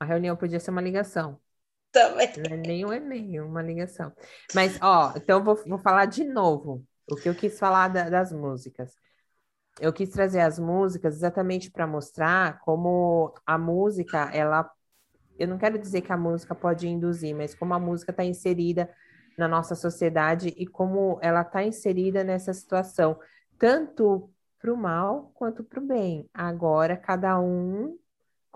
A 0.00 0.04
reunião 0.04 0.36
podia 0.36 0.60
ser 0.60 0.70
uma 0.70 0.82
ligação. 0.82 1.40
Também. 1.90 2.30
Não 2.36 2.54
é 2.54 2.56
nem 2.56 2.84
um 2.84 2.92
e-mail, 2.92 3.46
uma 3.46 3.62
ligação. 3.62 4.12
Mas, 4.54 4.78
ó, 4.80 5.12
então 5.16 5.38
eu 5.38 5.44
vou, 5.44 5.56
vou 5.66 5.78
falar 5.78 6.04
de 6.04 6.24
novo 6.24 6.84
o 7.10 7.16
que 7.16 7.28
eu 7.28 7.34
quis 7.34 7.58
falar 7.58 7.88
da, 7.88 8.10
das 8.10 8.32
músicas 8.32 8.94
eu 9.80 9.92
quis 9.92 10.10
trazer 10.10 10.40
as 10.40 10.58
músicas 10.58 11.14
exatamente 11.14 11.70
para 11.70 11.86
mostrar 11.86 12.60
como 12.60 13.32
a 13.46 13.56
música, 13.56 14.30
ela. 14.32 14.68
Eu 15.38 15.46
não 15.46 15.58
quero 15.58 15.78
dizer 15.78 16.00
que 16.00 16.12
a 16.12 16.16
música 16.16 16.54
pode 16.54 16.88
induzir, 16.88 17.34
mas 17.34 17.54
como 17.54 17.72
a 17.74 17.78
música 17.78 18.10
está 18.10 18.24
inserida 18.24 18.90
na 19.36 19.46
nossa 19.46 19.76
sociedade 19.76 20.48
e 20.56 20.66
como 20.66 21.18
ela 21.22 21.42
está 21.42 21.62
inserida 21.62 22.24
nessa 22.24 22.52
situação, 22.52 23.18
tanto 23.56 24.28
para 24.60 24.72
o 24.72 24.76
mal 24.76 25.30
quanto 25.34 25.62
para 25.62 25.78
o 25.80 25.86
bem. 25.86 26.28
Agora, 26.34 26.96
cada 26.96 27.38
um 27.38 27.96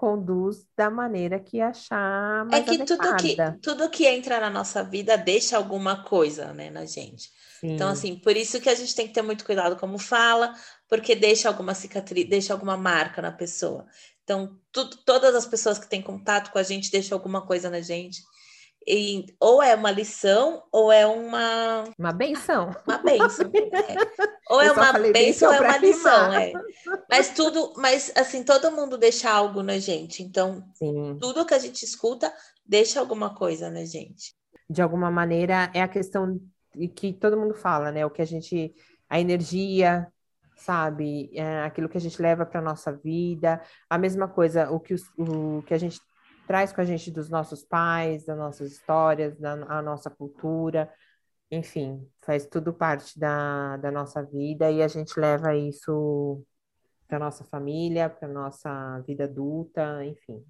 conduz 0.02 0.66
da 0.76 0.90
maneira 0.90 1.38
que 1.38 1.60
achar 1.60 2.44
mais 2.46 2.66
É 2.66 2.68
que 2.68 2.84
tudo, 2.84 3.16
que 3.16 3.36
tudo 3.62 3.88
que 3.88 4.04
entra 4.04 4.40
na 4.40 4.50
nossa 4.50 4.82
vida 4.82 5.16
deixa 5.16 5.56
alguma 5.56 6.02
coisa 6.02 6.52
né, 6.52 6.70
na 6.70 6.84
gente. 6.84 7.30
Então, 7.62 7.68
Sim. 7.68 7.74
Então, 7.74 7.88
assim, 7.88 8.16
por 8.16 8.36
isso 8.36 8.60
que 8.60 8.68
a 8.68 8.74
gente 8.74 8.96
tem 8.96 9.06
que 9.06 9.14
ter 9.14 9.22
muito 9.22 9.44
cuidado 9.44 9.76
como 9.76 10.00
fala, 10.00 10.52
porque 10.88 11.14
deixa 11.14 11.48
alguma 11.48 11.72
cicatriz, 11.72 12.28
deixa 12.28 12.52
alguma 12.52 12.76
marca 12.76 13.22
na 13.22 13.30
pessoa. 13.30 13.86
Então, 14.24 14.58
tudo, 14.72 14.96
todas 15.06 15.36
as 15.36 15.46
pessoas 15.46 15.78
que 15.78 15.88
têm 15.88 16.02
contato 16.02 16.50
com 16.50 16.58
a 16.58 16.64
gente 16.64 16.90
deixam 16.90 17.16
alguma 17.16 17.46
coisa 17.46 17.70
na 17.70 17.80
gente. 17.80 18.22
E, 18.84 19.26
ou 19.38 19.62
é 19.62 19.76
uma 19.76 19.92
lição, 19.92 20.64
ou 20.72 20.90
é 20.90 21.06
uma. 21.06 21.84
Uma 21.96 22.12
benção. 22.12 22.74
Uma 22.84 22.98
benção. 22.98 23.50
É. 23.72 24.52
Ou 24.52 24.60
é 24.60 24.72
uma 24.72 24.92
benção 24.92 25.48
ou 25.48 25.54
é 25.54 25.60
uma 25.60 25.78
lição. 25.78 26.32
É. 26.34 26.52
Mas 27.12 27.28
tudo, 27.28 27.74
mas 27.76 28.10
assim, 28.16 28.42
todo 28.42 28.72
mundo 28.72 28.96
deixa 28.96 29.30
algo 29.30 29.62
na 29.62 29.78
gente. 29.78 30.22
Então, 30.22 30.64
Sim. 30.72 31.18
tudo 31.20 31.44
que 31.44 31.52
a 31.52 31.58
gente 31.58 31.84
escuta 31.84 32.32
deixa 32.64 32.98
alguma 32.98 33.34
coisa 33.34 33.68
na 33.68 33.84
gente. 33.84 34.34
De 34.68 34.80
alguma 34.80 35.10
maneira, 35.10 35.70
é 35.74 35.82
a 35.82 35.88
questão 35.88 36.40
que 36.96 37.12
todo 37.12 37.36
mundo 37.36 37.52
fala, 37.52 37.92
né? 37.92 38.06
O 38.06 38.10
que 38.10 38.22
a 38.22 38.24
gente. 38.24 38.74
A 39.10 39.20
energia, 39.20 40.10
sabe? 40.56 41.30
É 41.34 41.64
aquilo 41.64 41.86
que 41.86 41.98
a 41.98 42.00
gente 42.00 42.22
leva 42.22 42.46
para 42.46 42.62
nossa 42.62 42.90
vida, 42.90 43.60
a 43.90 43.98
mesma 43.98 44.26
coisa, 44.26 44.70
o 44.70 44.80
que, 44.80 44.94
o 45.18 45.62
que 45.66 45.74
a 45.74 45.78
gente 45.78 46.00
traz 46.46 46.72
com 46.72 46.80
a 46.80 46.84
gente 46.84 47.10
dos 47.10 47.28
nossos 47.28 47.62
pais, 47.62 48.24
das 48.24 48.38
nossas 48.38 48.72
histórias, 48.72 49.38
da 49.38 49.52
a 49.52 49.82
nossa 49.82 50.08
cultura, 50.08 50.90
enfim, 51.50 52.08
faz 52.22 52.46
tudo 52.46 52.72
parte 52.72 53.18
da, 53.18 53.76
da 53.76 53.90
nossa 53.90 54.22
vida 54.22 54.70
e 54.70 54.82
a 54.82 54.88
gente 54.88 55.20
leva 55.20 55.54
isso 55.54 56.42
para 57.12 57.18
nossa 57.18 57.44
família, 57.44 58.08
para 58.08 58.26
nossa 58.26 58.98
vida 59.06 59.24
adulta, 59.24 60.02
enfim. 60.02 60.42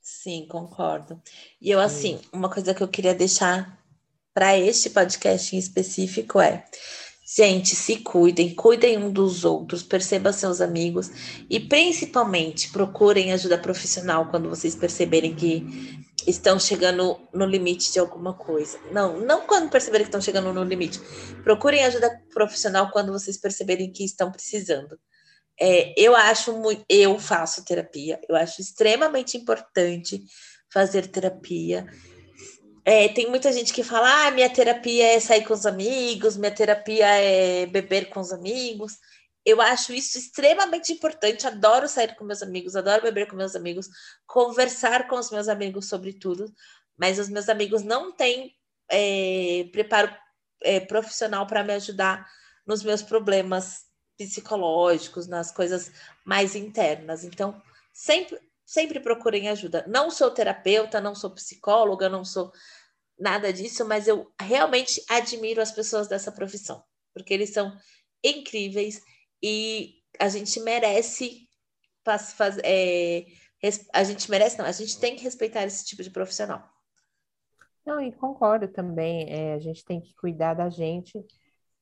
Sim, 0.00 0.48
concordo. 0.50 1.22
E 1.62 1.70
eu, 1.70 1.78
assim, 1.78 2.18
uma 2.32 2.50
coisa 2.50 2.74
que 2.74 2.82
eu 2.82 2.88
queria 2.88 3.14
deixar 3.14 3.80
para 4.34 4.58
este 4.58 4.90
podcast 4.90 5.54
em 5.54 5.60
específico 5.60 6.40
é 6.40 6.64
Gente, 7.36 7.76
se 7.76 7.98
cuidem, 7.98 8.54
cuidem 8.54 8.96
um 8.96 9.12
dos 9.12 9.44
outros, 9.44 9.82
percebam 9.82 10.32
seus 10.32 10.62
amigos 10.62 11.10
e 11.48 11.60
principalmente 11.60 12.72
procurem 12.72 13.32
ajuda 13.32 13.58
profissional 13.58 14.28
quando 14.30 14.48
vocês 14.48 14.74
perceberem 14.74 15.36
que 15.36 15.62
estão 16.26 16.58
chegando 16.58 17.20
no 17.32 17.44
limite 17.44 17.92
de 17.92 17.98
alguma 17.98 18.32
coisa. 18.32 18.80
Não, 18.90 19.20
não 19.20 19.46
quando 19.46 19.70
perceberem 19.70 20.04
que 20.04 20.08
estão 20.08 20.22
chegando 20.22 20.52
no 20.54 20.64
limite. 20.64 20.98
Procurem 21.44 21.84
ajuda 21.84 22.10
profissional 22.32 22.90
quando 22.90 23.12
vocês 23.12 23.36
perceberem 23.36 23.92
que 23.92 24.04
estão 24.04 24.32
precisando. 24.32 24.98
É, 25.60 25.92
eu 25.96 26.14
acho 26.14 26.52
muito, 26.56 26.84
eu 26.88 27.18
faço 27.18 27.64
terapia, 27.64 28.20
eu 28.28 28.36
acho 28.36 28.60
extremamente 28.60 29.36
importante 29.36 30.22
fazer 30.72 31.08
terapia. 31.08 31.86
É, 32.84 33.08
tem 33.08 33.28
muita 33.28 33.52
gente 33.52 33.72
que 33.72 33.82
fala: 33.82 34.26
ah, 34.26 34.30
minha 34.30 34.48
terapia 34.48 35.14
é 35.14 35.20
sair 35.20 35.44
com 35.44 35.52
os 35.52 35.66
amigos, 35.66 36.36
minha 36.36 36.54
terapia 36.54 37.06
é 37.06 37.66
beber 37.66 38.08
com 38.08 38.20
os 38.20 38.32
amigos. 38.32 38.94
Eu 39.44 39.60
acho 39.60 39.92
isso 39.92 40.16
extremamente 40.18 40.92
importante. 40.92 41.46
Adoro 41.46 41.88
sair 41.88 42.14
com 42.14 42.24
meus 42.24 42.42
amigos, 42.42 42.76
adoro 42.76 43.02
beber 43.02 43.26
com 43.26 43.36
meus 43.36 43.56
amigos, 43.56 43.88
conversar 44.26 45.08
com 45.08 45.16
os 45.16 45.30
meus 45.30 45.48
amigos 45.48 45.88
sobre 45.88 46.12
tudo, 46.12 46.52
mas 46.96 47.18
os 47.18 47.28
meus 47.28 47.48
amigos 47.48 47.82
não 47.82 48.12
têm 48.14 48.54
é, 48.90 49.68
preparo 49.72 50.14
é, 50.62 50.80
profissional 50.80 51.46
para 51.46 51.64
me 51.64 51.74
ajudar 51.74 52.26
nos 52.66 52.82
meus 52.82 53.02
problemas 53.02 53.87
psicológicos, 54.18 55.28
nas 55.28 55.52
coisas 55.52 55.92
mais 56.24 56.56
internas. 56.56 57.24
Então, 57.24 57.62
sempre, 57.92 58.38
sempre 58.66 59.00
procurem 59.00 59.48
ajuda. 59.48 59.84
Não 59.86 60.10
sou 60.10 60.30
terapeuta, 60.30 61.00
não 61.00 61.14
sou 61.14 61.30
psicóloga, 61.30 62.08
não 62.08 62.24
sou 62.24 62.52
nada 63.18 63.52
disso, 63.52 63.86
mas 63.86 64.08
eu 64.08 64.30
realmente 64.40 65.02
admiro 65.08 65.62
as 65.62 65.72
pessoas 65.72 66.08
dessa 66.08 66.32
profissão, 66.32 66.82
porque 67.14 67.32
eles 67.32 67.50
são 67.50 67.76
incríveis 68.22 69.00
e 69.42 69.94
a 70.18 70.28
gente 70.28 70.60
merece. 70.60 71.48
É, 72.64 73.26
a 73.92 74.02
gente 74.02 74.30
merece, 74.30 74.58
não, 74.58 74.64
a 74.64 74.72
gente 74.72 74.98
tem 74.98 75.14
que 75.14 75.22
respeitar 75.22 75.64
esse 75.64 75.84
tipo 75.84 76.02
de 76.02 76.10
profissional. 76.10 76.66
Não, 77.84 78.00
e 78.00 78.12
concordo 78.12 78.68
também. 78.68 79.28
É, 79.28 79.54
a 79.54 79.58
gente 79.58 79.84
tem 79.84 80.00
que 80.00 80.14
cuidar 80.14 80.54
da 80.54 80.70
gente, 80.70 81.22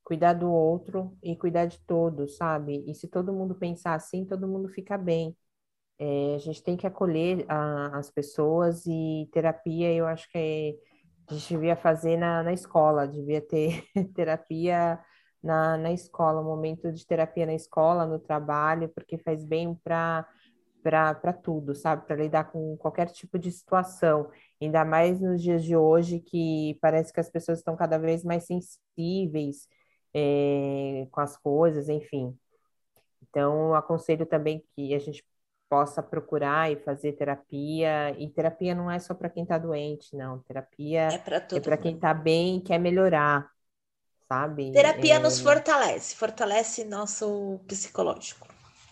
cuidar 0.07 0.35
do 0.35 0.49
outro 0.49 1.19
e 1.21 1.37
cuidar 1.37 1.66
de 1.66 1.81
todos, 1.85 2.37
sabe? 2.37 2.85
E 2.87 2.95
se 2.95 3.09
todo 3.09 3.33
mundo 3.33 3.57
pensar 3.57 3.95
assim, 3.95 4.25
todo 4.25 4.47
mundo 4.47 4.69
fica 4.69 4.97
bem. 4.97 5.37
É, 5.99 6.37
a 6.37 6.38
gente 6.38 6.62
tem 6.62 6.77
que 6.77 6.87
acolher 6.87 7.45
a, 7.49 7.99
as 7.99 8.09
pessoas 8.09 8.87
e 8.87 9.29
terapia, 9.33 9.92
eu 9.92 10.07
acho 10.07 10.31
que 10.31 10.79
a 11.29 11.35
gente 11.35 11.49
devia 11.49 11.75
fazer 11.75 12.16
na, 12.16 12.40
na 12.45 12.53
escola, 12.53 13.09
devia 13.09 13.40
ter 13.40 13.85
terapia 14.14 14.97
na, 15.42 15.77
na 15.77 15.92
escola, 15.92 16.40
um 16.40 16.45
momento 16.45 16.92
de 16.92 17.05
terapia 17.05 17.45
na 17.45 17.55
escola, 17.55 18.07
no 18.07 18.21
trabalho, 18.21 18.88
porque 18.90 19.19
faz 19.19 19.45
bem 19.45 19.75
para 19.75 20.25
para 20.83 21.33
tudo, 21.33 21.75
sabe? 21.75 22.07
Para 22.07 22.14
lidar 22.14 22.45
com 22.53 22.77
qualquer 22.77 23.07
tipo 23.11 23.40
de 23.40 23.51
situação, 23.51 24.31
ainda 24.62 24.85
mais 24.85 25.21
nos 25.21 25.42
dias 25.42 25.64
de 25.64 25.77
hoje 25.77 26.21
que 26.21 26.79
parece 26.81 27.12
que 27.12 27.19
as 27.19 27.29
pessoas 27.29 27.59
estão 27.59 27.75
cada 27.75 27.99
vez 27.99 28.23
mais 28.23 28.45
sensíveis 28.45 29.69
é, 30.16 31.07
com 31.12 31.20
as 31.20 31.37
coisas, 31.38 31.88
enfim. 31.90 32.38
Então, 33.22 33.68
eu 33.70 33.74
aconselho 33.76 34.26
também 34.26 34.64
que 34.74 34.94
a 34.94 34.98
gente 34.98 35.24
possa 35.68 36.02
procurar 36.02 36.70
e 36.72 36.76
fazer 36.76 37.14
terapia. 37.14 38.12
E 38.20 38.31
terapia 38.31 38.74
não 38.74 38.90
é 38.90 38.98
só 38.98 39.14
para 39.14 39.31
quem 39.31 39.42
está 39.44 39.59
doente, 39.59 40.16
não. 40.16 40.40
Terapia 40.44 41.16
É 41.52 41.61
para 41.61 41.76
é 41.76 41.76
quem 41.79 41.96
está 41.96 42.14
bem 42.14 42.59
e 42.59 42.62
quer 42.62 42.79
melhorar, 42.79 43.50
sabe? 44.29 44.64
Terapia 44.74 45.18
É, 45.18 45.18
nos 45.18 45.40
fortalece, 45.40 46.14
fortalece 46.14 46.85
nosso 46.85 47.59
psicológico. 47.66 48.46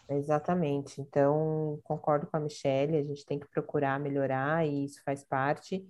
exatamente. 0.08 1.00
Então, 1.00 1.80
concordo 1.84 2.26
com 2.26 2.36
a 2.36 2.40
Michelle, 2.40 2.96
a 2.98 3.02
gente 3.04 3.24
tem 3.26 3.38
que 3.38 3.48
procurar 3.48 3.98
melhorar 4.00 4.66
e 4.66 4.84
isso 4.84 5.02
faz 5.04 5.24
parte. 5.24 5.86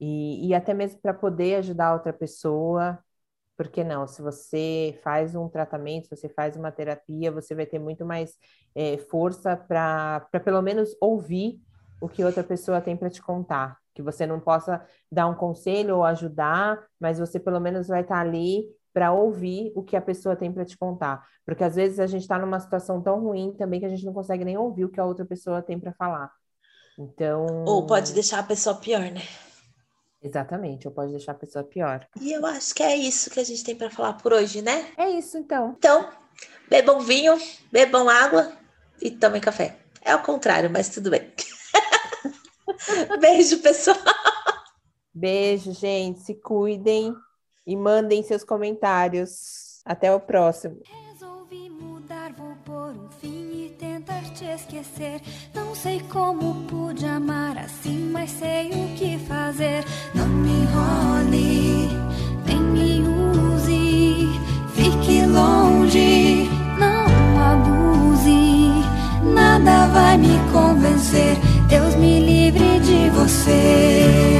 E, 0.00 0.48
e 0.48 0.54
até 0.54 0.74
mesmo 0.74 1.00
para 1.00 1.14
poder 1.14 1.56
ajudar 1.56 1.94
outra 1.94 2.12
pessoa, 2.12 2.98
por 3.56 3.68
que 3.68 3.82
não? 3.82 4.06
Se 4.06 4.20
você 4.20 4.98
faz 5.02 5.34
um 5.34 5.48
tratamento, 5.48 6.08
se 6.08 6.16
você 6.16 6.28
faz 6.28 6.56
uma 6.56 6.70
terapia, 6.70 7.32
você 7.32 7.54
vai 7.54 7.66
ter 7.66 7.78
muito 7.78 8.04
mais 8.04 8.34
é, 8.74 8.98
força 8.98 9.56
para 9.56 10.20
pelo 10.44 10.60
menos 10.60 10.94
ouvir 11.00 11.60
o 12.00 12.08
que 12.08 12.22
outra 12.22 12.44
pessoa 12.44 12.80
tem 12.80 12.96
para 12.96 13.08
te 13.08 13.22
contar. 13.22 13.78
Que 13.94 14.02
você 14.02 14.26
não 14.26 14.38
possa 14.38 14.84
dar 15.10 15.26
um 15.26 15.34
conselho 15.34 15.96
ou 15.96 16.04
ajudar, 16.04 16.84
mas 17.00 17.18
você 17.18 17.40
pelo 17.40 17.58
menos 17.58 17.88
vai 17.88 18.02
estar 18.02 18.18
ali 18.18 18.66
para 18.92 19.12
ouvir 19.12 19.72
o 19.74 19.82
que 19.82 19.96
a 19.96 20.00
pessoa 20.00 20.36
tem 20.36 20.52
para 20.52 20.64
te 20.64 20.76
contar. 20.76 21.26
Porque 21.44 21.64
às 21.64 21.74
vezes 21.74 21.98
a 21.98 22.06
gente 22.06 22.22
está 22.22 22.38
numa 22.38 22.60
situação 22.60 23.00
tão 23.00 23.20
ruim 23.22 23.54
também 23.56 23.80
que 23.80 23.86
a 23.86 23.88
gente 23.88 24.04
não 24.04 24.12
consegue 24.12 24.44
nem 24.44 24.56
ouvir 24.58 24.84
o 24.84 24.88
que 24.90 25.00
a 25.00 25.04
outra 25.04 25.24
pessoa 25.24 25.62
tem 25.62 25.78
para 25.78 25.92
falar. 25.92 26.30
Então, 26.98 27.64
Ou 27.66 27.86
pode 27.86 28.12
deixar 28.12 28.40
a 28.40 28.42
pessoa 28.42 28.76
pior, 28.76 29.00
né? 29.00 29.22
Exatamente, 30.26 30.86
ou 30.86 30.92
pode 30.92 31.12
deixar 31.12 31.32
a 31.32 31.36
pessoa 31.36 31.64
pior. 31.64 32.06
E 32.20 32.32
eu 32.32 32.44
acho 32.44 32.74
que 32.74 32.82
é 32.82 32.96
isso 32.96 33.30
que 33.30 33.40
a 33.40 33.44
gente 33.44 33.64
tem 33.64 33.76
para 33.76 33.90
falar 33.90 34.14
por 34.14 34.32
hoje, 34.32 34.62
né? 34.62 34.86
É 34.96 35.08
isso, 35.10 35.38
então. 35.38 35.74
Então, 35.78 36.08
bebam 36.68 37.00
vinho, 37.00 37.38
bebam 37.70 38.08
água 38.08 38.52
e 39.00 39.10
tomem 39.10 39.40
café. 39.40 39.76
É 40.02 40.14
o 40.14 40.22
contrário, 40.22 40.70
mas 40.70 40.88
tudo 40.88 41.10
bem. 41.10 41.32
Beijo, 43.20 43.58
pessoal. 43.58 43.96
Beijo, 45.12 45.72
gente. 45.72 46.20
Se 46.20 46.34
cuidem 46.34 47.14
e 47.66 47.76
mandem 47.76 48.22
seus 48.22 48.44
comentários. 48.44 49.80
Até 49.84 50.12
o 50.12 50.20
próximo. 50.20 50.80
Esquecer. 54.56 55.20
Não 55.54 55.74
sei 55.74 56.00
como 56.10 56.54
pude 56.66 57.04
amar 57.04 57.56
assim, 57.58 58.10
mas 58.12 58.30
sei 58.30 58.70
o 58.70 58.96
que 58.96 59.18
fazer. 59.28 59.84
Não 60.14 60.26
me 60.26 60.50
enrole, 60.50 61.88
nem 62.46 62.58
me 62.58 63.02
use. 63.52 64.40
Fique 64.74 65.24
longe, 65.26 66.48
não 66.78 67.06
abuse. 67.52 68.72
Nada 69.34 69.86
vai 69.88 70.16
me 70.16 70.38
convencer. 70.52 71.36
Deus 71.68 71.94
me 71.96 72.20
livre 72.20 72.80
de 72.80 73.10
você. 73.10 74.36